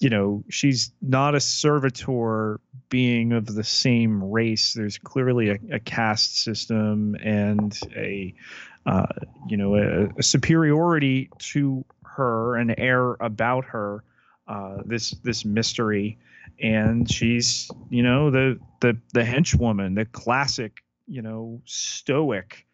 [0.00, 4.74] you know, she's not a servitor being of the same race.
[4.74, 8.34] There's clearly a, a caste system and a,
[8.86, 9.06] uh,
[9.48, 14.04] you know, a, a superiority to her, an air about her.
[14.46, 16.18] Uh, this this mystery
[16.60, 22.66] and she's you know the the the henchwoman the classic you know stoic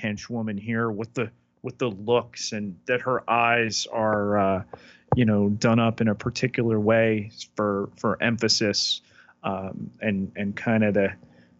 [0.00, 1.30] henchwoman here with the
[1.62, 4.62] with the looks and that her eyes are uh
[5.14, 9.02] you know done up in a particular way for for emphasis
[9.42, 11.12] um and and kind of the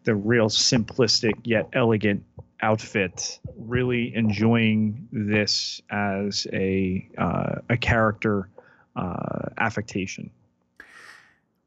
[0.05, 2.24] the real simplistic yet elegant
[2.62, 8.49] outfit really enjoying this as a uh, a character
[8.97, 10.30] uh affectation.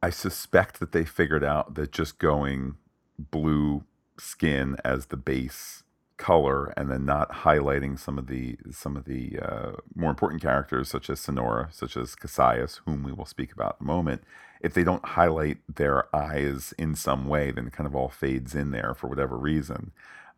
[0.02, 2.76] I suspect that they figured out that just going
[3.18, 3.86] blue
[4.18, 5.83] skin as the base
[6.24, 10.88] color and then not highlighting some of the some of the uh, more important characters
[10.88, 14.24] such as Sonora, such as Kasius, whom we will speak about in a moment,
[14.62, 18.56] if they don't highlight their eyes in some way, then it kind of all fades
[18.56, 19.92] in there for whatever reason.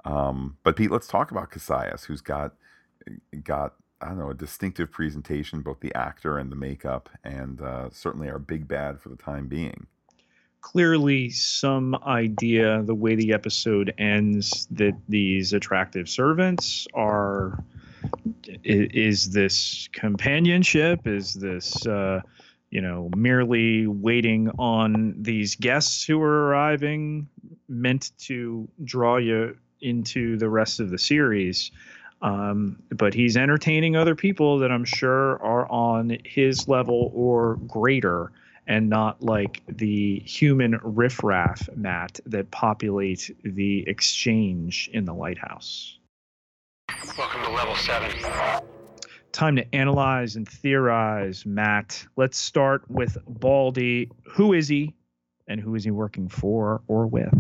[0.04, 2.54] Um, but Pete, let's talk about Kasius, who's got
[3.44, 7.90] got I don't know a distinctive presentation, both the actor and the makeup, and uh,
[7.92, 9.86] certainly our big bad for the time being.
[10.66, 17.64] Clearly some idea the way the episode ends that these attractive servants are
[18.64, 22.20] is this companionship is this uh
[22.72, 27.30] you know merely waiting on these guests who are arriving
[27.70, 31.70] meant to draw you into the rest of the series.
[32.24, 38.32] Um, but he's entertaining other people that i'm sure are on his level or greater
[38.68, 46.00] and not like the human riffraff Matt, that populate the exchange in the lighthouse.
[47.18, 48.12] Welcome to level seven.
[49.32, 52.06] Time to analyze and theorize, Matt.
[52.16, 54.10] Let's start with Baldy.
[54.24, 54.96] Who is he,
[55.48, 57.34] and who is he working for or with?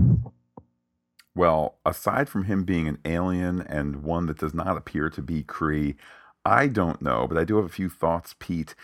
[1.35, 5.43] Well, aside from him being an alien and one that does not appear to be
[5.43, 5.95] Kree,
[6.45, 8.75] I don't know, but I do have a few thoughts, Pete.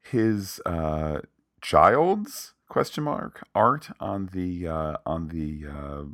[0.00, 1.20] His uh,
[1.64, 6.04] child's question mark art on the uh, on the uh,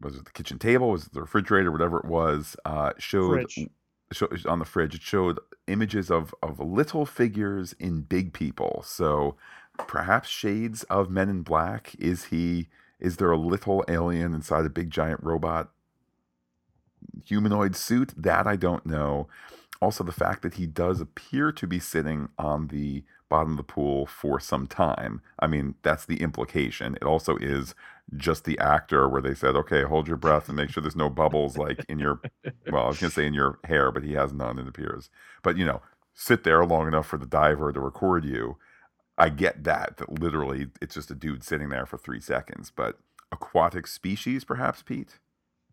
[0.00, 3.68] was it the kitchen table, was it the refrigerator, whatever it was, uh, showed Fridge.
[4.12, 4.94] show, on the fridge.
[4.94, 8.82] It showed images of of little figures in big people.
[8.86, 9.36] So
[9.76, 11.94] perhaps shades of Men in Black.
[11.98, 12.68] Is he?
[13.00, 15.70] Is there a little alien inside a big giant robot
[17.24, 18.12] humanoid suit?
[18.16, 19.28] That I don't know.
[19.80, 23.62] Also, the fact that he does appear to be sitting on the bottom of the
[23.62, 25.20] pool for some time.
[25.38, 26.94] I mean, that's the implication.
[26.94, 27.74] It also is
[28.16, 31.10] just the actor where they said, okay, hold your breath and make sure there's no
[31.10, 32.20] bubbles like in your,
[32.70, 35.10] well, I was going to say in your hair, but he has none, it appears.
[35.42, 35.82] But, you know,
[36.14, 38.56] sit there long enough for the diver to record you.
[39.18, 42.72] I get that, that literally it's just a dude sitting there for three seconds.
[42.74, 42.98] But
[43.30, 45.18] aquatic species, perhaps, Pete?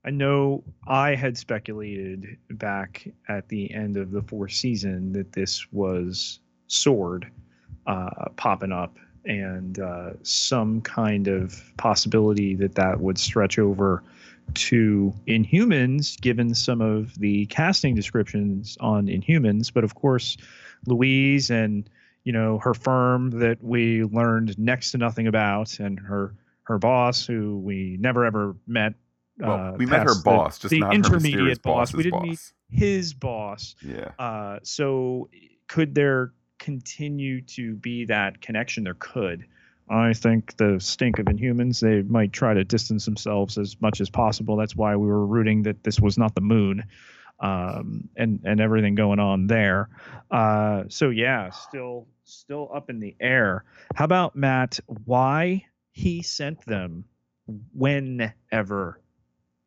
[0.05, 5.65] I know I had speculated back at the end of the fourth season that this
[5.71, 7.31] was Sword
[7.87, 14.03] uh, popping up and uh, some kind of possibility that that would stretch over
[14.53, 19.73] to Inhumans, given some of the casting descriptions on Inhumans.
[19.73, 20.37] But of course,
[20.85, 21.89] Louise and
[22.23, 27.25] you know her firm that we learned next to nothing about, and her her boss,
[27.25, 28.93] who we never ever met.
[29.37, 31.93] Well, uh, we met her past the- boss, just the not intermediate boss.
[31.93, 33.75] We didn't meet his boss.
[33.85, 34.11] Yeah.
[34.17, 35.29] Uh, so
[35.67, 38.85] could there continue to be that connection?
[38.85, 39.45] There could.
[39.89, 44.09] I think the stink of Inhumans, they might try to distance themselves as much as
[44.09, 44.55] possible.
[44.55, 46.85] That's why we were rooting that this was not the moon,
[47.39, 49.89] um, and and everything going on there.
[50.31, 53.63] Uh, so yeah, still still up in the air.
[53.95, 54.79] How about Matt?
[55.05, 57.05] Why he sent them
[57.73, 58.99] whenever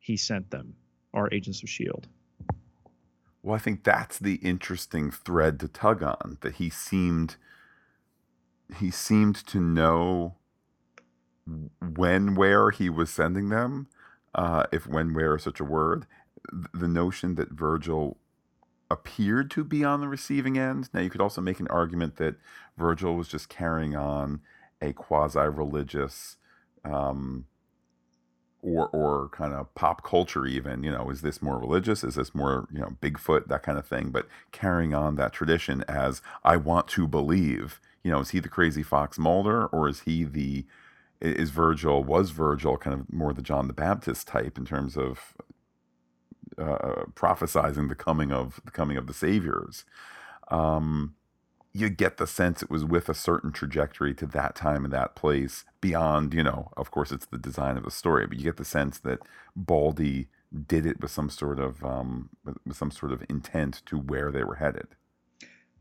[0.09, 0.75] he sent them
[1.13, 2.09] are Agents of Shield.
[3.43, 6.39] Well, I think that's the interesting thread to tug on.
[6.41, 7.37] That he seemed
[8.79, 10.35] he seemed to know
[11.95, 13.89] when where he was sending them,
[14.35, 16.07] uh, if when where is such a word,
[16.73, 18.17] the notion that Virgil
[18.91, 20.89] appeared to be on the receiving end.
[20.95, 22.37] Now, you could also make an argument that
[22.79, 24.41] Virgil was just carrying on
[24.81, 26.37] a quasi religious
[26.85, 27.45] um,
[28.69, 32.05] or or kind of pop culture even you know is this more religious?
[32.05, 34.11] Is this more you know bigfoot that kind of thing?
[34.11, 38.49] But carrying on that tradition as i want to believe you know is he the
[38.49, 40.65] crazy fox mulder or is he the
[41.21, 45.35] is virgil was virgil kind of more the john the baptist type in terms of
[46.59, 49.85] uh, prophesizing the coming of the coming of the saviors?
[50.51, 51.15] Um
[51.79, 55.15] you get the sense it was with a certain trajectory to that time and that
[55.15, 58.57] place beyond, you know, of course it's the design of the story, but you get
[58.57, 59.21] the sense that
[59.55, 60.29] Baldy
[60.67, 64.43] did it with some sort of um, with some sort of intent to where they
[64.43, 64.89] were headed.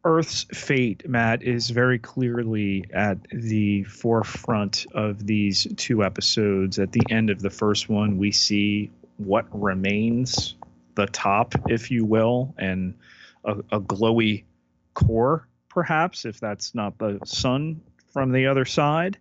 [0.03, 6.79] Earth's fate, Matt, is very clearly at the forefront of these two episodes.
[6.79, 10.55] At the end of the first one, we see what remains
[10.95, 12.93] the top, if you will, and
[13.43, 14.43] a, a glowy
[14.93, 17.81] core perhaps, if that's not the sun
[18.13, 19.17] from the other side.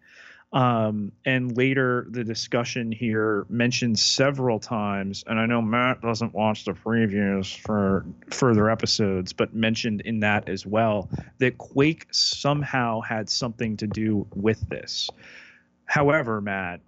[0.52, 6.64] Um, and later, the discussion here mentions several times, and I know Matt doesn't watch
[6.64, 13.28] the previews for further episodes, but mentioned in that as well that Quake somehow had
[13.28, 15.10] something to do with this.
[15.84, 16.80] However, Matt,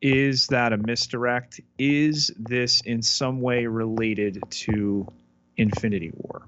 [0.00, 1.60] is that a misdirect?
[1.78, 5.06] Is this in some way related to
[5.56, 6.42] Infinity War?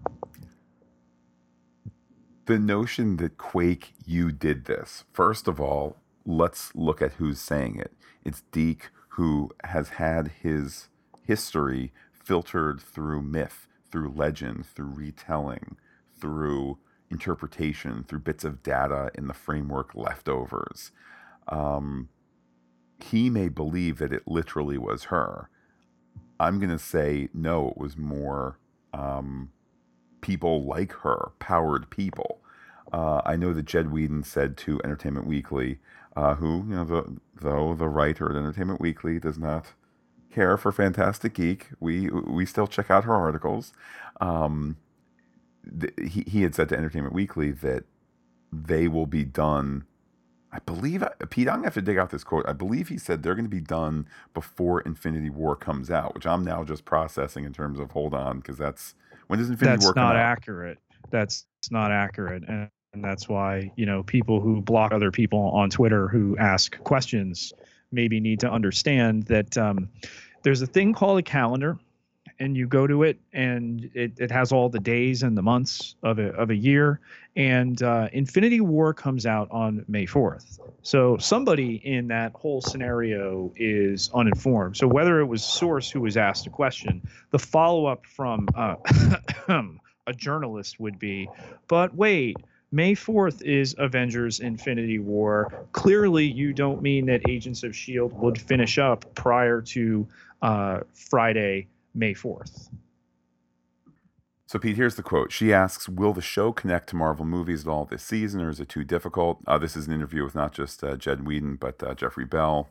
[2.46, 5.04] The notion that Quake, you did this.
[5.12, 7.92] First of all, let's look at who's saying it.
[8.24, 10.88] It's Deke, who has had his
[11.22, 15.76] history filtered through myth, through legend, through retelling,
[16.18, 16.78] through
[17.10, 20.90] interpretation, through bits of data in the framework leftovers.
[21.48, 22.08] Um,
[23.02, 25.48] he may believe that it literally was her.
[26.40, 28.58] I'm going to say no, it was more
[28.92, 29.50] um,
[30.24, 32.40] people like her, powered people.
[32.90, 35.80] Uh, I know that Jed Whedon said to Entertainment Weekly,
[36.16, 39.74] uh, who, you know, the, though the writer at Entertainment Weekly does not
[40.32, 43.74] care for Fantastic Geek, we we still check out her articles.
[44.18, 44.78] Um,
[45.78, 47.84] th- he he had said to Entertainment Weekly that
[48.50, 49.84] they will be done.
[50.52, 51.48] I believe Pete.
[51.48, 52.48] I'm gonna have to dig out this quote.
[52.48, 56.26] I believe he said they're going to be done before Infinity War comes out, which
[56.26, 58.94] I'm now just processing in terms of hold on because that's
[59.26, 60.78] when does Infinity that's War come not accurate.
[61.10, 65.70] That's not accurate, and, and that's why you know people who block other people on
[65.70, 67.52] Twitter who ask questions
[67.92, 69.88] maybe need to understand that um,
[70.42, 71.78] there's a thing called a calendar,
[72.38, 75.94] and you go to it, and it, it has all the days and the months
[76.02, 77.00] of a of a year,
[77.36, 80.58] and uh, Infinity War comes out on May 4th.
[80.82, 84.76] So somebody in that whole scenario is uninformed.
[84.76, 88.76] So whether it was Source who was asked a question, the follow up from uh,
[90.06, 91.28] a journalist would be,
[91.68, 92.36] but wait.
[92.72, 95.64] May 4th is Avengers Infinity War.
[95.70, 98.16] Clearly, you don't mean that Agents of S.H.I.E.L.D.
[98.16, 100.08] would finish up prior to
[100.42, 102.68] uh, Friday, May 4th.
[104.46, 105.32] So, Pete, here's the quote.
[105.32, 108.60] She asks, Will the show connect to Marvel movies at all this season, or is
[108.60, 109.40] it too difficult?
[109.46, 112.68] Uh, this is an interview with not just uh, Jed Whedon, but uh, Jeffrey Bell.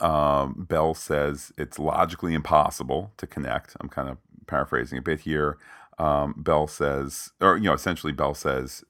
[0.00, 3.76] Um, Bell says it's logically impossible to connect.
[3.80, 5.58] I'm kind of paraphrasing a bit here.
[5.98, 8.82] Um, Bell says, or, you know, essentially, Bell says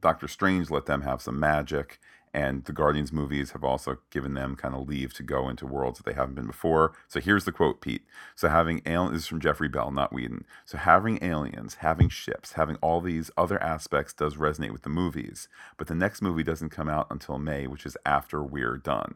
[0.00, 1.98] Doctor Strange let them have some magic
[2.36, 5.98] and the Guardians movies have also given them kind of leave to go into worlds
[5.98, 6.92] that they haven't been before.
[7.08, 8.02] So here's the quote, Pete.
[8.34, 10.44] So having aliens, this is from Jeffrey Bell, not Whedon.
[10.66, 15.48] So having aliens, having ships, having all these other aspects does resonate with the movies,
[15.78, 19.14] but the next movie doesn't come out until May, which is after we're done.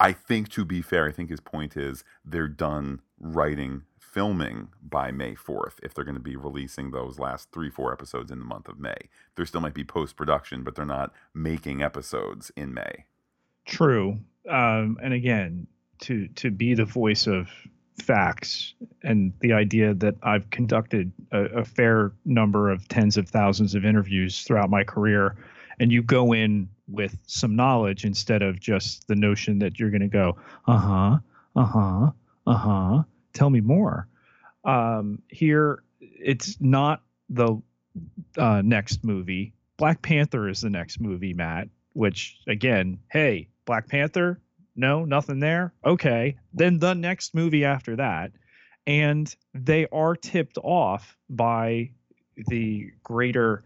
[0.00, 3.82] I think, to be fair, I think his point is they're done writing
[4.16, 8.30] filming by May 4th if they're going to be releasing those last three, four episodes
[8.30, 8.96] in the month of May.
[9.34, 13.04] There still might be post production, but they're not making episodes in May.
[13.66, 14.16] True.
[14.48, 15.66] Um, and again,
[15.98, 17.50] to to be the voice of
[18.02, 23.74] facts and the idea that I've conducted a, a fair number of tens of thousands
[23.74, 25.36] of interviews throughout my career,
[25.78, 30.00] and you go in with some knowledge instead of just the notion that you're going
[30.00, 31.18] to go, uh huh,
[31.54, 32.10] uh huh,
[32.46, 33.02] uh huh
[33.36, 34.08] tell me more.
[34.64, 37.60] Um, here, it's not the
[38.36, 39.52] uh, next movie.
[39.76, 41.68] Black Panther is the next movie, Matt.
[41.92, 44.40] Which again, hey, Black Panther,
[44.74, 45.72] no, nothing there.
[45.84, 48.32] Okay, then the next movie after that,
[48.86, 51.90] and they are tipped off by
[52.48, 53.64] the greater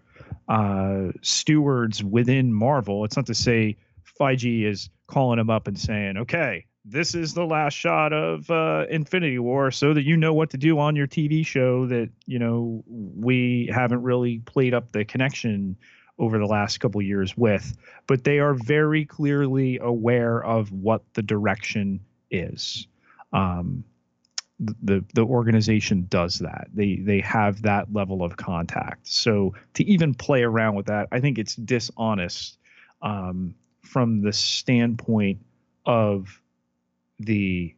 [0.49, 3.05] uh, stewards within Marvel.
[3.05, 3.77] It's not to say
[4.21, 8.87] Feige is calling them up and saying, okay, this is the last shot of uh,
[8.91, 11.87] Infinity War, so that you know what to do on your TV show.
[11.87, 15.77] That you know we haven't really played up the connection
[16.19, 17.77] over the last couple years with,
[18.07, 22.87] but they are very clearly aware of what the direction is.
[23.33, 23.85] Um,
[24.59, 26.69] the the organization does that.
[26.75, 29.07] They they have that level of contact.
[29.09, 32.59] So to even play around with that, I think it's dishonest
[33.01, 35.39] um, from the standpoint
[35.87, 36.41] of
[37.21, 37.75] the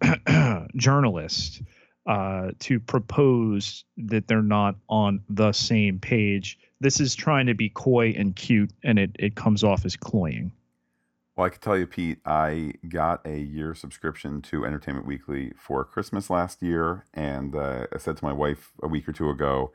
[0.76, 1.62] journalist
[2.06, 6.58] uh, to propose that they're not on the same page.
[6.80, 10.52] This is trying to be coy and cute, and it it comes off as cloying.
[11.36, 15.84] Well, I can tell you, Pete, I got a year subscription to Entertainment Weekly for
[15.84, 19.70] Christmas last year, and uh, I said to my wife a week or two ago,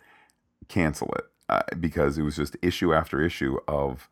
[0.68, 4.10] cancel it uh, because it was just issue after issue of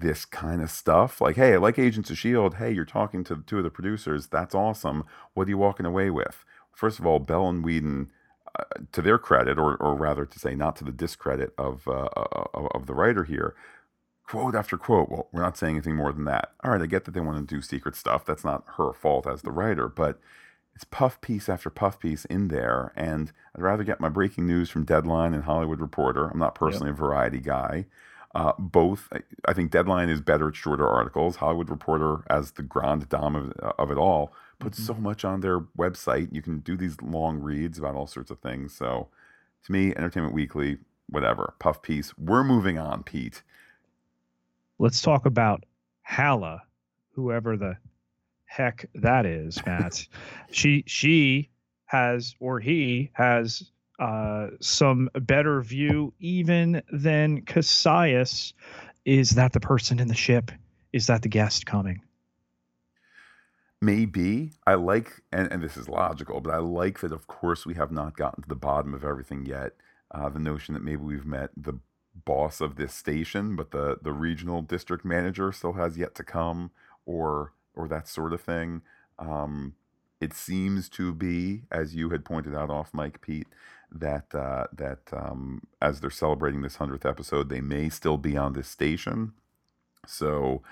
[0.00, 1.20] this kind of stuff.
[1.20, 2.56] Like, hey, I like Agents of S.H.I.E.L.D.
[2.56, 4.26] Hey, you're talking to two of the producers.
[4.26, 5.04] That's awesome.
[5.34, 6.44] What are you walking away with?
[6.72, 8.10] First of all, Bell and Whedon,
[8.58, 12.08] uh, to their credit, or, or rather to say, not to the discredit of, uh,
[12.14, 13.54] of, of the writer here,
[14.26, 15.10] quote after quote.
[15.10, 16.52] Well, we're not saying anything more than that.
[16.64, 18.24] All right, I get that they want to do secret stuff.
[18.24, 20.18] That's not her fault as the writer, but
[20.74, 22.92] it's puff piece after puff piece in there.
[22.96, 26.28] And I'd rather get my breaking news from Deadline and Hollywood Reporter.
[26.28, 26.98] I'm not personally yep.
[26.98, 27.86] a variety guy.
[28.34, 29.08] Uh, both,
[29.44, 31.36] I think Deadline is better at shorter articles.
[31.36, 34.86] Hollywood Reporter, as the grand dame of, of it all, puts mm-hmm.
[34.86, 36.32] so much on their website.
[36.32, 38.74] You can do these long reads about all sorts of things.
[38.74, 39.08] So,
[39.66, 40.78] to me, Entertainment Weekly,
[41.08, 42.16] whatever, puff piece.
[42.16, 43.42] We're moving on, Pete
[44.82, 45.64] let's talk about
[46.02, 46.62] Hala,
[47.12, 47.76] whoever the
[48.44, 50.06] heck that is, Matt.
[50.50, 51.50] she she
[51.86, 58.52] has or he has uh, some better view even than Kasius.
[59.04, 60.50] Is that the person in the ship?
[60.92, 62.02] Is that the guest coming?
[63.80, 64.52] Maybe.
[64.64, 67.90] I like, and, and this is logical, but I like that, of course, we have
[67.90, 69.72] not gotten to the bottom of everything yet.
[70.12, 71.78] Uh, the notion that maybe we've met the
[72.24, 76.70] boss of this station, but the the regional district manager still has yet to come,
[77.06, 78.82] or or that sort of thing.
[79.18, 79.74] Um,
[80.20, 83.48] it seems to be, as you had pointed out off mic Pete,
[83.94, 88.52] that uh, that um, as they're celebrating this hundredth episode, they may still be on
[88.52, 89.32] this station.
[90.06, 90.62] So,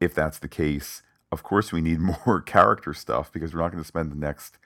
[0.00, 1.02] if that's the case,
[1.32, 4.58] of course we need more character stuff because we're not going to spend the next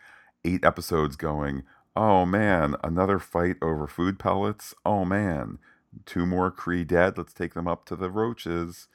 [0.45, 1.63] eight episodes going.
[1.95, 4.75] Oh man, another fight over food pellets.
[4.85, 5.59] Oh man,
[6.07, 7.19] two more Kree dead.
[7.19, 8.89] Let's take them up to the roaches.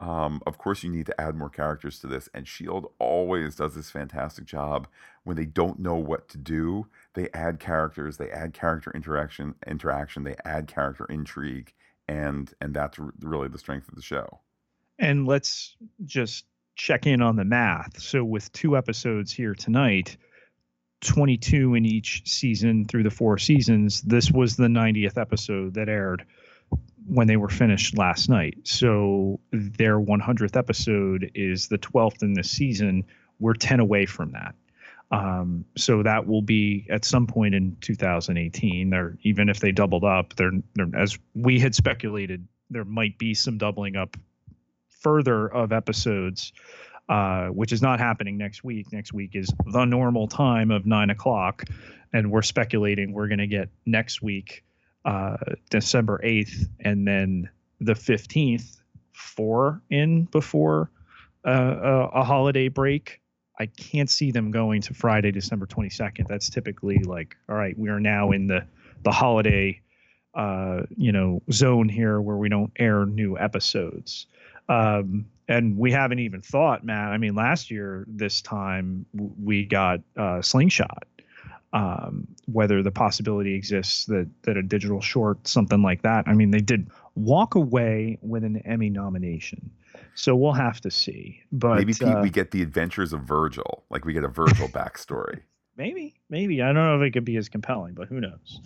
[0.00, 3.74] Um, of course, you need to add more characters to this, and Shield always does
[3.74, 4.88] this fantastic job
[5.22, 6.86] when they don't know what to do.
[7.14, 11.72] They add characters, they add character interaction, interaction, they add character intrigue,
[12.08, 14.40] and and that's really the strength of the show.
[14.98, 16.44] And let's just
[16.76, 18.00] check in on the math.
[18.00, 20.16] So with two episodes here tonight,
[21.02, 26.24] 22 in each season through the four seasons, this was the 90th episode that aired
[27.06, 28.56] when they were finished last night.
[28.64, 33.04] So their 100th episode is the 12th in this season.
[33.40, 34.54] We're 10 away from that.
[35.10, 38.94] Um, so that will be at some point in 2018.
[38.94, 43.34] Or even if they doubled up, they're, they're as we had speculated, there might be
[43.34, 44.16] some doubling up
[44.88, 46.52] further of episodes,
[47.08, 48.92] uh, which is not happening next week.
[48.92, 51.64] Next week is the normal time of nine o'clock,
[52.12, 54.64] and we're speculating we're going to get next week
[55.04, 55.36] uh,
[55.70, 57.48] December 8th and then
[57.80, 58.80] the 15th,
[59.12, 60.90] four in before
[61.46, 63.20] uh, a, a, holiday break.
[63.58, 66.26] I can't see them going to Friday, December 22nd.
[66.26, 68.66] That's typically like, all right, we are now in the
[69.04, 69.80] the holiday,
[70.34, 74.26] uh, you know, zone here where we don't air new episodes.
[74.68, 77.12] Um, and we haven't even thought, Matt.
[77.12, 81.06] I mean, last year this time we got uh, Slingshot,
[81.74, 86.26] um, whether the possibility exists that that a digital short, something like that.
[86.26, 89.72] I mean, they did walk away with an Emmy nomination,
[90.14, 91.42] so we'll have to see.
[91.50, 94.68] But maybe Pete, uh, we get the Adventures of Virgil, like we get a Virgil
[94.72, 95.40] backstory.
[95.76, 98.60] maybe, maybe I don't know if it could be as compelling, but who knows?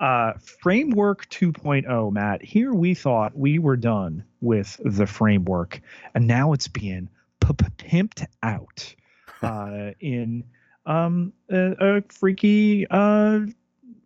[0.00, 2.42] Uh, framework 2.0, Matt.
[2.42, 5.80] Here we thought we were done with the framework,
[6.14, 7.10] and now it's being
[7.40, 8.94] pimped out
[9.42, 10.44] uh, in
[10.86, 13.40] um, a, a freaky uh,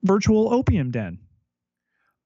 [0.02, 1.18] virtual opium den.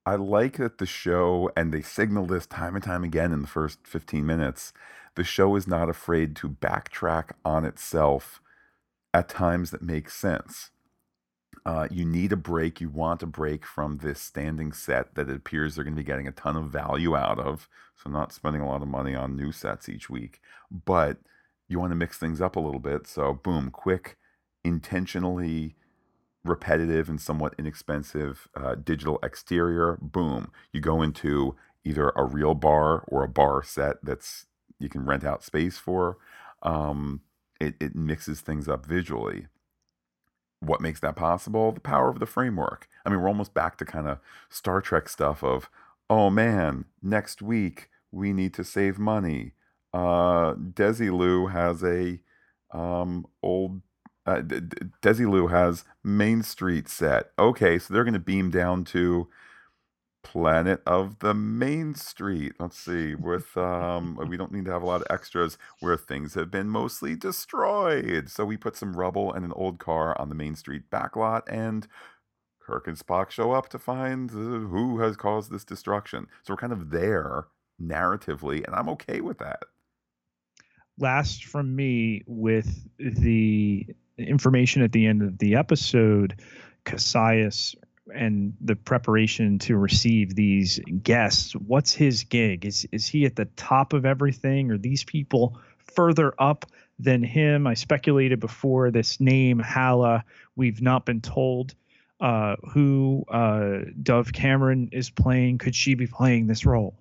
[0.05, 3.47] I like that the show, and they signal this time and time again in the
[3.47, 4.71] first 15 minutes,
[5.15, 8.41] the show is not afraid to backtrack on itself
[9.13, 10.71] at times that make sense.
[11.65, 12.79] Uh, you need a break.
[12.79, 16.05] You want a break from this standing set that it appears they're going to be
[16.05, 17.67] getting a ton of value out of.
[17.95, 20.41] So, not spending a lot of money on new sets each week.
[20.69, 21.17] But
[21.67, 23.07] you want to mix things up a little bit.
[23.07, 24.17] So, boom, quick,
[24.65, 25.75] intentionally
[26.43, 29.97] repetitive and somewhat inexpensive uh, digital exterior.
[30.01, 34.47] Boom, you go into either a real bar or a bar set that's
[34.79, 36.17] you can rent out space for.
[36.61, 37.21] Um,
[37.61, 39.47] it, it mixes things up visually.
[40.59, 41.71] What makes that possible?
[41.71, 42.87] The power of the framework.
[43.05, 44.19] I mean, we're almost back to kind of
[44.49, 45.69] Star Trek stuff of,
[46.09, 49.53] oh man, next week we need to save money.
[49.93, 52.19] Uh, Desilu has a
[52.77, 53.81] um, old
[54.25, 54.41] uh,
[55.01, 57.31] Desilu has Main Street set.
[57.37, 59.27] Okay, so they're going to beam down to
[60.23, 62.53] Planet of the Main Street.
[62.59, 66.33] Let's see, with um, we don't need to have a lot of extras where things
[66.33, 68.29] have been mostly destroyed.
[68.29, 71.87] So we put some rubble and an old car on the Main Street backlot, and
[72.59, 76.27] Kirk and Spock show up to find who has caused this destruction.
[76.41, 77.45] So we're kind of there
[77.79, 79.59] narratively, and I'm okay with that.
[80.97, 83.85] Last from me with the
[84.17, 86.39] information at the end of the episode,
[86.85, 87.75] Kasius
[88.13, 91.53] and the preparation to receive these guests.
[91.53, 92.65] What's his gig?
[92.65, 94.71] Is is he at the top of everything?
[94.71, 96.65] Are these people further up
[96.99, 97.65] than him?
[97.65, 100.23] I speculated before this name Hala.
[100.55, 101.73] We've not been told
[102.19, 105.57] uh, who uh, Dove Cameron is playing.
[105.57, 106.95] Could she be playing this role?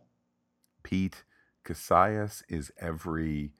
[0.82, 1.24] Pete
[1.64, 3.52] Kasius is every,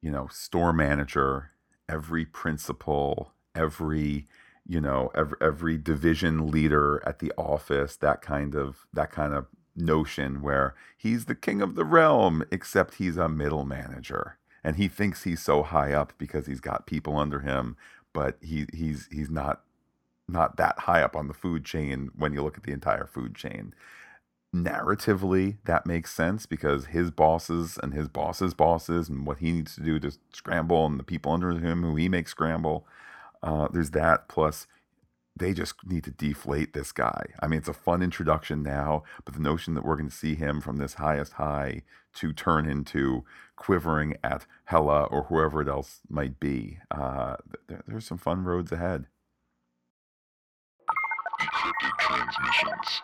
[0.00, 1.50] you know, store manager,
[1.88, 4.26] every principal, every
[4.66, 9.46] you know every, every division leader at the office that kind of that kind of
[9.76, 14.38] notion where he's the king of the realm except he's a middle manager.
[14.66, 17.76] And he thinks he's so high up because he's got people under him
[18.14, 19.60] but he he's he's not
[20.26, 23.34] not that high up on the food chain when you look at the entire food
[23.34, 23.74] chain
[24.54, 29.74] narratively that makes sense because his bosses and his bosses bosses and what he needs
[29.74, 32.86] to do to scramble and the people under him who he makes scramble
[33.44, 34.26] uh, there's that.
[34.26, 34.66] Plus,
[35.36, 37.26] they just need to deflate this guy.
[37.40, 40.34] I mean, it's a fun introduction now, but the notion that we're going to see
[40.34, 41.82] him from this highest high
[42.14, 43.24] to turn into
[43.56, 47.36] quivering at Hala or whoever it else might be, uh,
[47.68, 49.06] there, there's some fun roads ahead.
[51.40, 53.02] Encrypted transmissions.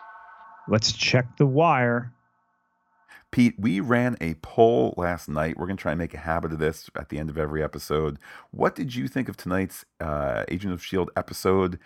[0.67, 2.13] Let's check the wire.
[3.31, 5.57] Pete, we ran a poll last night.
[5.57, 7.63] We're going to try and make a habit of this at the end of every
[7.63, 8.19] episode.
[8.51, 11.11] What did you think of tonight's uh, Agent of S.H.I.E.L.D.
[11.15, 11.79] episode?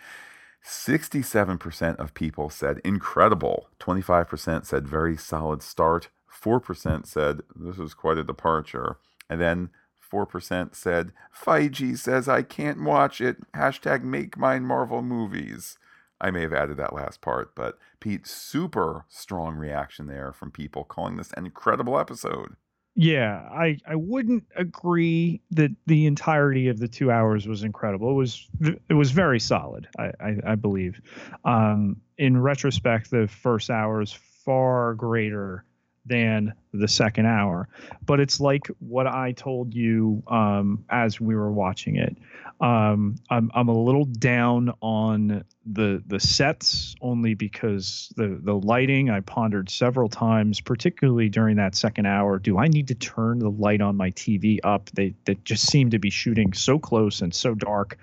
[0.66, 3.70] 67% of people said incredible.
[3.80, 6.10] 25% said very solid start.
[6.44, 8.98] 4% said this was quite a departure.
[9.30, 9.70] And then
[10.12, 13.38] 4% said Feige says I can't watch it.
[13.54, 15.78] Hashtag make mine Marvel movies.
[16.22, 20.84] I may have added that last part, but Pete, super strong reaction there from people
[20.84, 22.56] calling this an incredible episode.
[22.96, 28.10] Yeah, I I wouldn't agree that the entirety of the two hours was incredible.
[28.10, 28.48] It was
[28.90, 29.88] it was very solid.
[30.00, 31.02] I I, I believe.
[31.44, 35.66] Um, in retrospect, the first hour is far greater
[36.06, 37.68] than the second hour.
[38.06, 42.16] But it's like what I told you um, as we were watching it.
[42.62, 49.10] Um, I'm I'm a little down on the the sets only because the the lighting
[49.10, 52.40] I pondered several times, particularly during that second hour.
[52.40, 54.90] Do I need to turn the light on my TV up?
[54.92, 57.98] They they just seem to be shooting so close and so dark.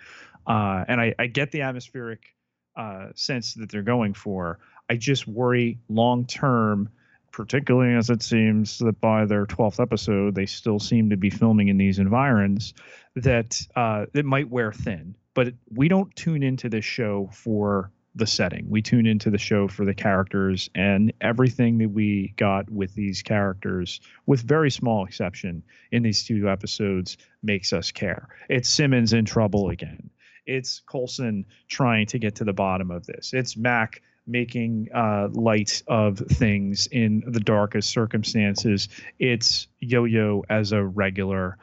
[0.46, 2.34] Uh, and I, I get the atmospheric
[2.76, 4.58] uh, sense that they're going for.
[4.90, 6.90] I just worry long term
[7.32, 11.68] particularly as it seems that by their 12th episode, they still seem to be filming
[11.68, 12.74] in these environs,
[13.16, 15.16] that uh, it might wear thin.
[15.34, 18.68] But we don't tune into this show for the setting.
[18.68, 23.22] We tune into the show for the characters and everything that we got with these
[23.22, 28.28] characters, with very small exception in these two episodes, makes us care.
[28.50, 30.10] It's Simmons in trouble again.
[30.46, 33.32] It's Coulson trying to get to the bottom of this.
[33.32, 38.88] It's Mac making uh, light of things in the darkest circumstances.
[39.18, 41.58] It's Yo Yo as a regular.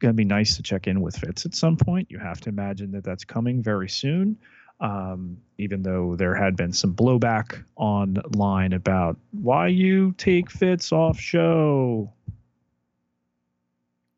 [0.00, 2.10] Gonna be nice to check in with Fitz at some point.
[2.10, 4.36] You have to imagine that that's coming very soon.
[4.80, 11.18] Um, even though there had been some blowback online about why you take Fitz off
[11.18, 12.12] show.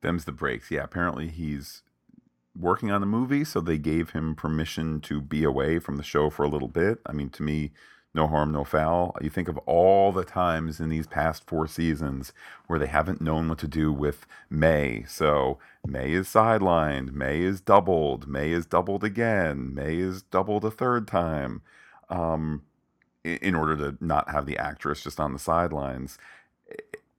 [0.00, 0.70] Them's the breaks.
[0.70, 1.82] Yeah, apparently he's
[2.58, 6.30] working on a movie, so they gave him permission to be away from the show
[6.30, 7.00] for a little bit.
[7.06, 7.72] I mean, to me,
[8.14, 9.14] no harm, no foul.
[9.20, 12.32] You think of all the times in these past four seasons
[12.66, 15.04] where they haven't known what to do with May.
[15.06, 20.70] So May is sidelined, May is doubled, May is doubled again, May is doubled a
[20.70, 21.60] third time,
[22.08, 22.62] um,
[23.22, 26.16] in order to not have the actress just on the sidelines.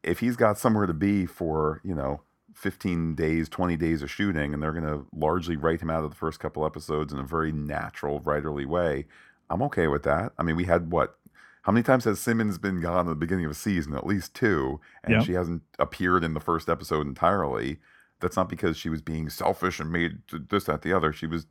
[0.03, 2.21] If he's got somewhere to be for, you know,
[2.57, 6.09] 15 days, 20 days of shooting, and they're going to largely write him out of
[6.09, 9.05] the first couple episodes in a very natural, writerly way.
[9.49, 10.33] I'm okay with that.
[10.39, 11.17] I mean, we had what?
[11.61, 13.93] How many times has Simmons been gone at the beginning of a season?
[13.93, 15.21] At least two, and Yeah.
[15.21, 17.77] she hasn't appeared in the first episode entirely.
[18.19, 20.19] That's not because she was being selfish and made
[20.49, 21.13] this, that, the other.
[21.13, 21.45] She was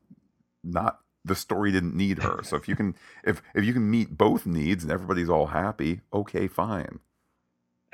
[0.65, 1.01] not.
[1.24, 2.43] The story didn't need her.
[2.43, 6.01] So if you can, if if you can meet both needs and everybody's all happy,
[6.12, 6.99] okay, fine.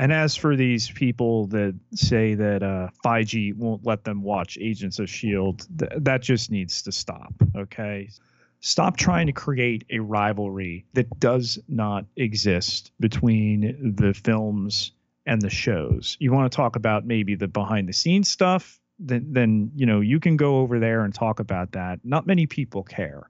[0.03, 4.99] And as for these people that say that uh, Feige won't let them watch Agents
[4.99, 7.33] of S.H.I.E.L.D., th- that just needs to stop.
[7.57, 8.11] Okay.
[8.59, 14.91] Stop trying to create a rivalry that does not exist between the films
[15.25, 16.17] and the shows.
[16.19, 18.81] You want to talk about maybe the behind the scenes stuff?
[18.99, 22.01] Then, then you know you can go over there and talk about that.
[22.03, 23.29] Not many people care.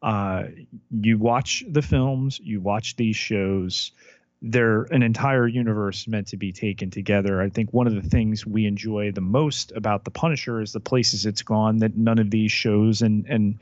[0.00, 0.44] Uh,
[1.00, 3.90] you watch the films, you watch these shows
[4.42, 7.40] they're an entire universe meant to be taken together.
[7.40, 10.80] I think one of the things we enjoy the most about the Punisher is the
[10.80, 13.58] places it's gone that none of these shows and and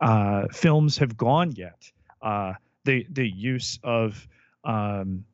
[0.00, 1.90] uh, films have gone yet.
[2.22, 2.54] Uh,
[2.84, 4.26] the the use of
[4.64, 5.24] um,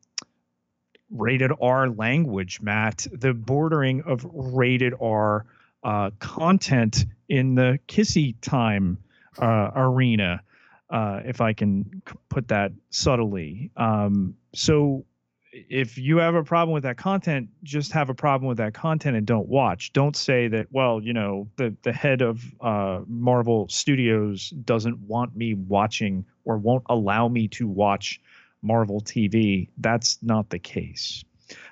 [1.09, 5.45] rated R language, Matt, the bordering of rated R
[5.81, 8.97] uh, content in the kissy time
[9.37, 10.41] uh, arena
[10.89, 13.71] uh, if I can put that subtly.
[13.77, 15.05] Um, so
[15.51, 19.17] if you have a problem with that content, just have a problem with that content
[19.17, 19.93] and don't watch.
[19.93, 25.35] Don't say that, well, you know, the, the head of uh, Marvel Studios doesn't want
[25.35, 28.21] me watching or won't allow me to watch
[28.61, 29.69] Marvel TV.
[29.77, 31.23] That's not the case.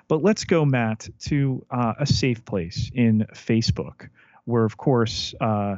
[0.08, 4.08] But let's go, Matt, to uh, a safe place in Facebook,
[4.44, 5.76] where, of course, uh,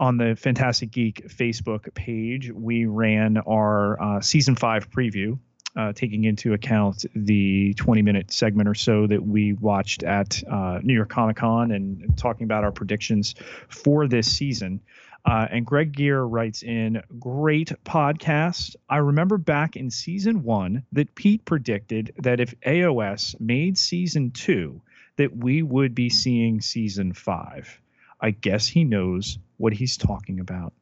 [0.00, 5.38] on the Fantastic Geek Facebook page, we ran our uh, season five preview,
[5.76, 10.80] uh, taking into account the 20 minute segment or so that we watched at uh,
[10.82, 13.34] New York Comic Con and talking about our predictions
[13.68, 14.80] for this season.
[15.26, 18.76] Uh, and Greg Gear writes in, great podcast.
[18.88, 24.80] I remember back in season one that Pete predicted that if AOS made season two,
[25.16, 27.78] that we would be seeing season five.
[28.20, 30.72] I guess he knows what he's talking about.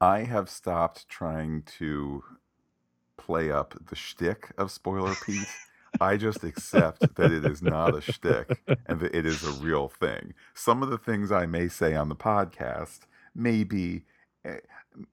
[0.00, 2.22] I have stopped trying to
[3.16, 5.46] play up the shtick of Spoiler Pete.
[6.00, 9.88] I just accept that it is not a shtick and that it is a real
[9.88, 10.34] thing.
[10.52, 13.00] Some of the things I may say on the podcast
[13.34, 14.04] may be,
[14.44, 14.58] eh,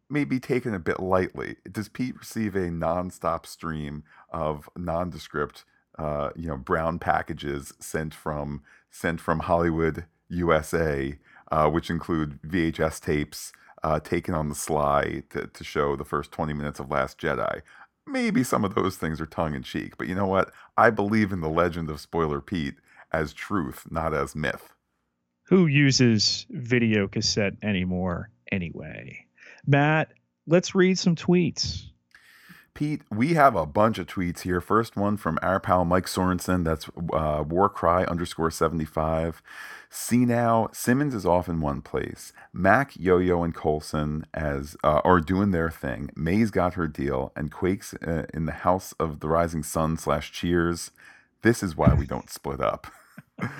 [0.09, 1.57] may be taken a bit lightly.
[1.71, 5.65] Does Pete receive a nonstop stream of nondescript,
[5.99, 11.17] uh, you know, brown packages sent from sent from Hollywood, USA,
[11.51, 13.51] uh, which include VHS tapes
[13.83, 17.61] uh, taken on the sly to, to show the first 20 minutes of Last Jedi.
[18.07, 20.51] Maybe some of those things are tongue in cheek, but you know what?
[20.77, 22.75] I believe in the legend of Spoiler Pete
[23.11, 24.73] as truth, not as myth.
[25.45, 29.25] Who uses video cassette anymore anyway?
[29.67, 30.13] Matt,
[30.47, 31.90] let's read some tweets.
[32.73, 34.61] Pete, we have a bunch of tweets here.
[34.61, 36.63] First one from our pal Mike Sorensen.
[36.63, 39.41] That's uh, Warcry underscore 75.
[39.89, 42.31] See now, Simmons is off in one place.
[42.53, 46.09] Mac, Yo Yo, and Coulson as uh, are doing their thing.
[46.15, 50.31] May's got her deal, and Quake's uh, in the House of the Rising Sun slash
[50.31, 50.91] Cheers.
[51.41, 52.87] This is why we don't split up.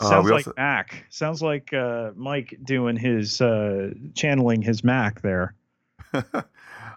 [0.00, 1.06] Uh, Sounds like also- Mac.
[1.10, 5.54] Sounds like uh, Mike doing his uh, channeling his Mac there.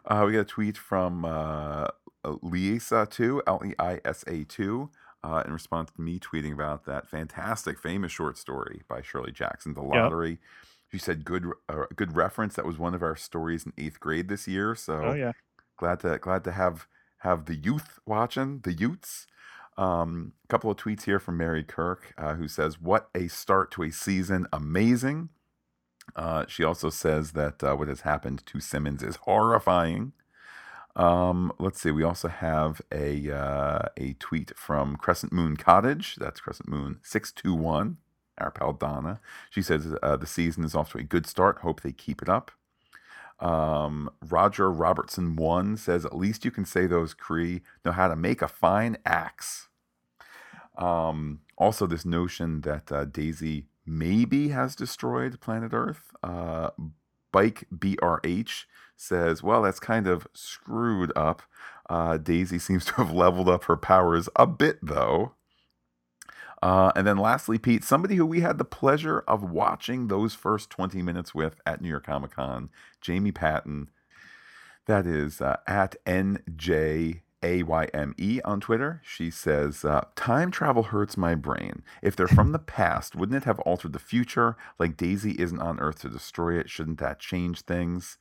[0.06, 1.88] uh, we got a tweet from uh,
[2.24, 4.90] Liesa2, L E I S A 2,
[5.24, 9.74] uh, in response to me tweeting about that fantastic, famous short story by Shirley Jackson,
[9.74, 10.40] The Lottery.
[10.92, 12.56] She said, "Good, uh, good reference.
[12.56, 14.76] That was one of our stories in eighth grade this year.
[14.76, 15.32] So Oh yeah.
[15.78, 16.88] glad to glad to have
[17.20, 19.28] have the youth watching the youths.
[19.78, 23.72] Um, a couple of tweets here from Mary Kirk, uh, who says, "What a start
[23.72, 24.48] to a season!
[24.54, 25.30] Amazing."
[26.16, 30.14] Uh, she also says that uh, what has happened to Simmons is horrifying.
[30.96, 31.92] Um, let's see.
[31.92, 36.16] We also have a uh, a tweet from Crescent Moon Cottage.
[36.16, 37.98] That's Crescent Moon six two one.
[38.38, 39.20] Our pal Donna.
[39.50, 41.60] She says uh, the season is off to a good start.
[41.60, 42.52] Hope they keep it up.
[43.40, 48.16] Um, Roger Robertson one says at least you can say those Kree know how to
[48.16, 49.68] make a fine axe.
[50.78, 56.12] Um, also, this notion that uh, Daisy maybe has destroyed planet Earth.
[56.24, 56.72] Uh,
[57.32, 61.42] Bike BRH says, well, that's kind of screwed up.
[61.90, 65.34] Uh, Daisy seems to have leveled up her powers a bit, though.
[66.62, 70.70] Uh, and then lastly, Pete, somebody who we had the pleasure of watching those first
[70.70, 72.70] 20 minutes with at New York Comic Con,
[73.02, 73.90] Jamie Patton.
[74.88, 75.96] That is uh, at
[77.44, 79.02] AYME on Twitter.
[79.04, 81.84] She says, uh, Time travel hurts my brain.
[82.02, 84.58] If they're from the past, wouldn't it have altered the future?
[84.80, 86.70] Like Daisy isn't on Earth to destroy it.
[86.70, 88.18] Shouldn't that change things?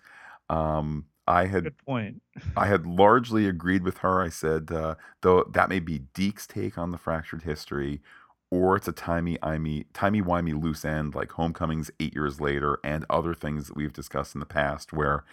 [0.50, 2.22] Um, I had Good point.
[2.56, 4.20] I had largely agreed with her.
[4.20, 8.02] I said, uh, though that may be Deke's take on the fractured history,
[8.50, 13.04] or it's a timey imey, timey wimey loose end like Homecomings eight years later and
[13.08, 15.24] other things that we've discussed in the past, where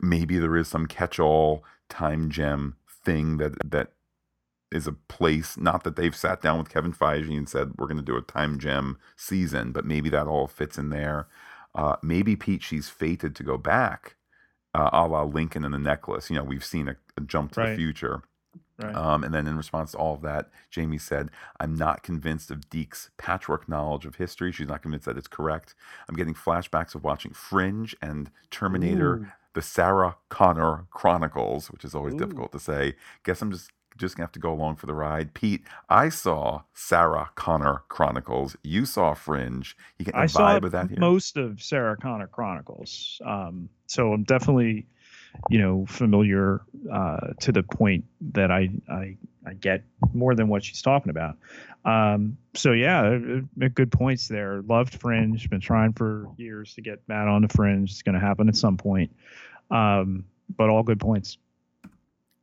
[0.00, 2.76] maybe there is some catch-all time gem
[3.06, 3.92] thing that that
[4.72, 5.56] is a place.
[5.56, 8.22] Not that they've sat down with Kevin Feige and said we're going to do a
[8.22, 11.28] time gem season, but maybe that all fits in there.
[11.74, 14.16] Uh, maybe Pete, she's fated to go back
[14.74, 16.28] uh, a la Lincoln and the Necklace.
[16.30, 17.70] You know, we've seen a, a jump to Right.
[17.70, 18.22] the future.
[18.78, 18.94] Right.
[18.94, 21.30] Um, and then in response to all of that, Jamie said,
[21.60, 24.52] I'm not convinced of Deke's patchwork knowledge of history.
[24.52, 25.74] She's not convinced that it's correct.
[26.08, 29.26] I'm getting flashbacks of watching Fringe and Terminator, Ooh.
[29.56, 32.18] The Sarah Connor Chronicles, which is always Ooh.
[32.18, 32.94] difficult to say.
[33.24, 35.32] Guess I'm just just gonna have to go along for the ride.
[35.32, 38.54] Pete, I saw Sarah Connor Chronicles.
[38.62, 39.74] You saw Fringe.
[39.98, 40.98] You get I vibe saw with that here?
[41.00, 44.86] most of Sarah Connor Chronicles, um, so I'm definitely,
[45.48, 46.60] you know, familiar
[46.92, 49.16] uh, to the point that I, I
[49.46, 51.36] I get more than what she's talking about.
[51.84, 54.62] Um, so yeah, uh, uh, good points there.
[54.62, 55.48] Loved Fringe.
[55.48, 57.90] Been trying for years to get Matt on the Fringe.
[57.90, 59.14] It's going to happen at some point.
[59.70, 60.24] Um,
[60.56, 61.38] but all good points.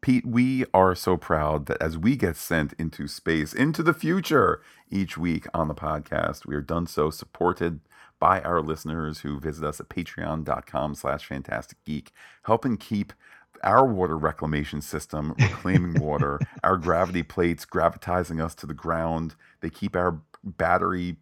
[0.01, 4.61] Pete, we are so proud that as we get sent into space, into the future
[4.89, 7.79] each week on the podcast, we are done so supported
[8.19, 12.11] by our listeners who visit us at patreon.com slash fantastic geek,
[12.43, 13.13] helping keep
[13.63, 19.35] our water reclamation system reclaiming water, our gravity plates gravitizing us to the ground.
[19.61, 21.17] They keep our battery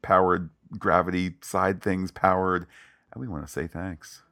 [0.00, 2.66] powered gravity side things powered.
[3.12, 4.22] And we want to say thanks.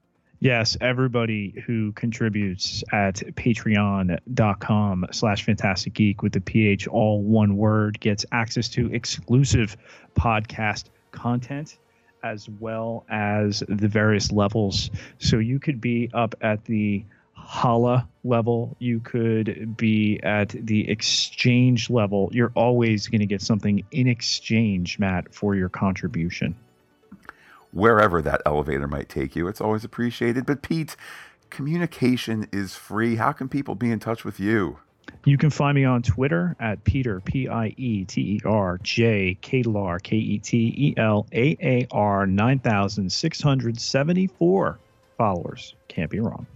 [0.43, 8.01] Yes, everybody who contributes at patreon.com slash fantastic geek with the PH all one word
[8.01, 9.77] gets access to exclusive
[10.15, 11.77] podcast content
[12.23, 14.91] as well as the various levels.
[15.19, 17.05] So you could be up at the
[17.51, 22.31] Hala level, you could be at the exchange level.
[22.32, 26.55] You're always going to get something in exchange, Matt, for your contribution.
[27.72, 29.48] wherever that elevator might take you.
[29.48, 30.47] It's always appreciated.
[30.47, 30.97] But Pete,
[31.51, 33.16] communication is free.
[33.16, 34.78] How can people be in touch with you?
[35.24, 39.36] You can find me on Twitter at Peter P I E T E R J
[39.40, 43.81] K L R K E T E L A A R nine thousand six hundred
[43.81, 44.78] seventy four
[45.18, 45.74] followers.
[45.89, 46.47] Can't be wrong.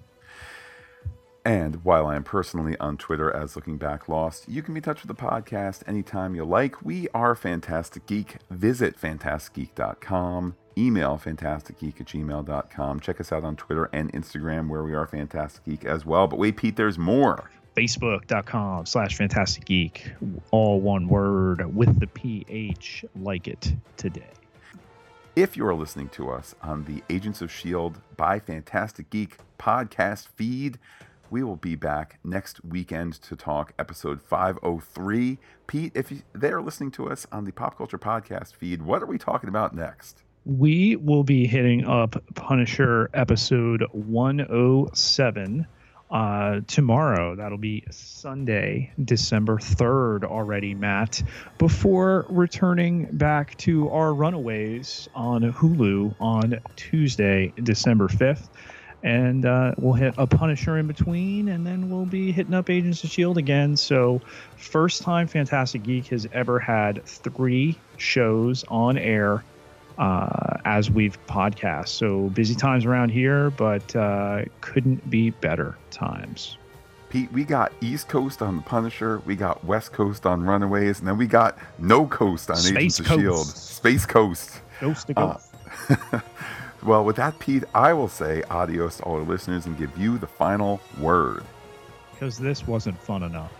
[1.45, 4.83] And while I am personally on Twitter as Looking Back Lost, you can be in
[4.83, 6.83] touch with the podcast anytime you like.
[6.83, 8.37] We are Fantastic Geek.
[8.51, 10.57] Visit fantasticgeek.com.
[10.79, 13.01] Email fantasticgeek at gmail.com.
[13.01, 16.27] Check us out on Twitter and Instagram where we are Fantastic Geek as well.
[16.27, 17.51] But wait, Pete, there's more.
[17.77, 20.13] Facebook.com slash fantastic geek.
[20.51, 24.31] All one word with the PH like it today.
[25.37, 27.99] If you are listening to us on the Agents of S.H.I.E.L.D.
[28.17, 30.79] By Fantastic Geek podcast feed,
[31.31, 35.39] we will be back next weekend to talk episode 503.
[35.67, 39.03] Pete, if you, they are listening to us on the Pop Culture Podcast feed, what
[39.03, 40.23] are we talking about next?
[40.45, 45.67] We will be hitting up Punisher episode 107
[46.11, 47.35] uh, tomorrow.
[47.35, 51.23] That'll be Sunday, December 3rd already, Matt,
[51.59, 58.49] before returning back to our Runaways on Hulu on Tuesday, December 5th.
[59.05, 63.05] And uh, we'll hit a Punisher in between, and then we'll be hitting up Agents
[63.05, 63.39] of S.H.I.E.L.D.
[63.39, 63.77] again.
[63.77, 64.21] So,
[64.57, 69.45] first time Fantastic Geek has ever had three shows on air
[69.99, 71.89] uh, as we've podcast.
[71.89, 76.57] So busy times around here, but uh, couldn't be better times.
[77.11, 81.07] Pete, we got East Coast on The Punisher, we got West Coast on Runaways, and
[81.07, 83.51] then we got No Coast on Agents Space of S.H.I.E.L.D.
[83.51, 84.61] Space Coast.
[84.81, 85.39] Ghost to Uh,
[85.89, 86.25] ghost.
[86.85, 90.19] well, with that, Pete, I will say adios to all our listeners and give you
[90.19, 91.43] the final word.
[92.13, 93.53] Because this wasn't fun enough.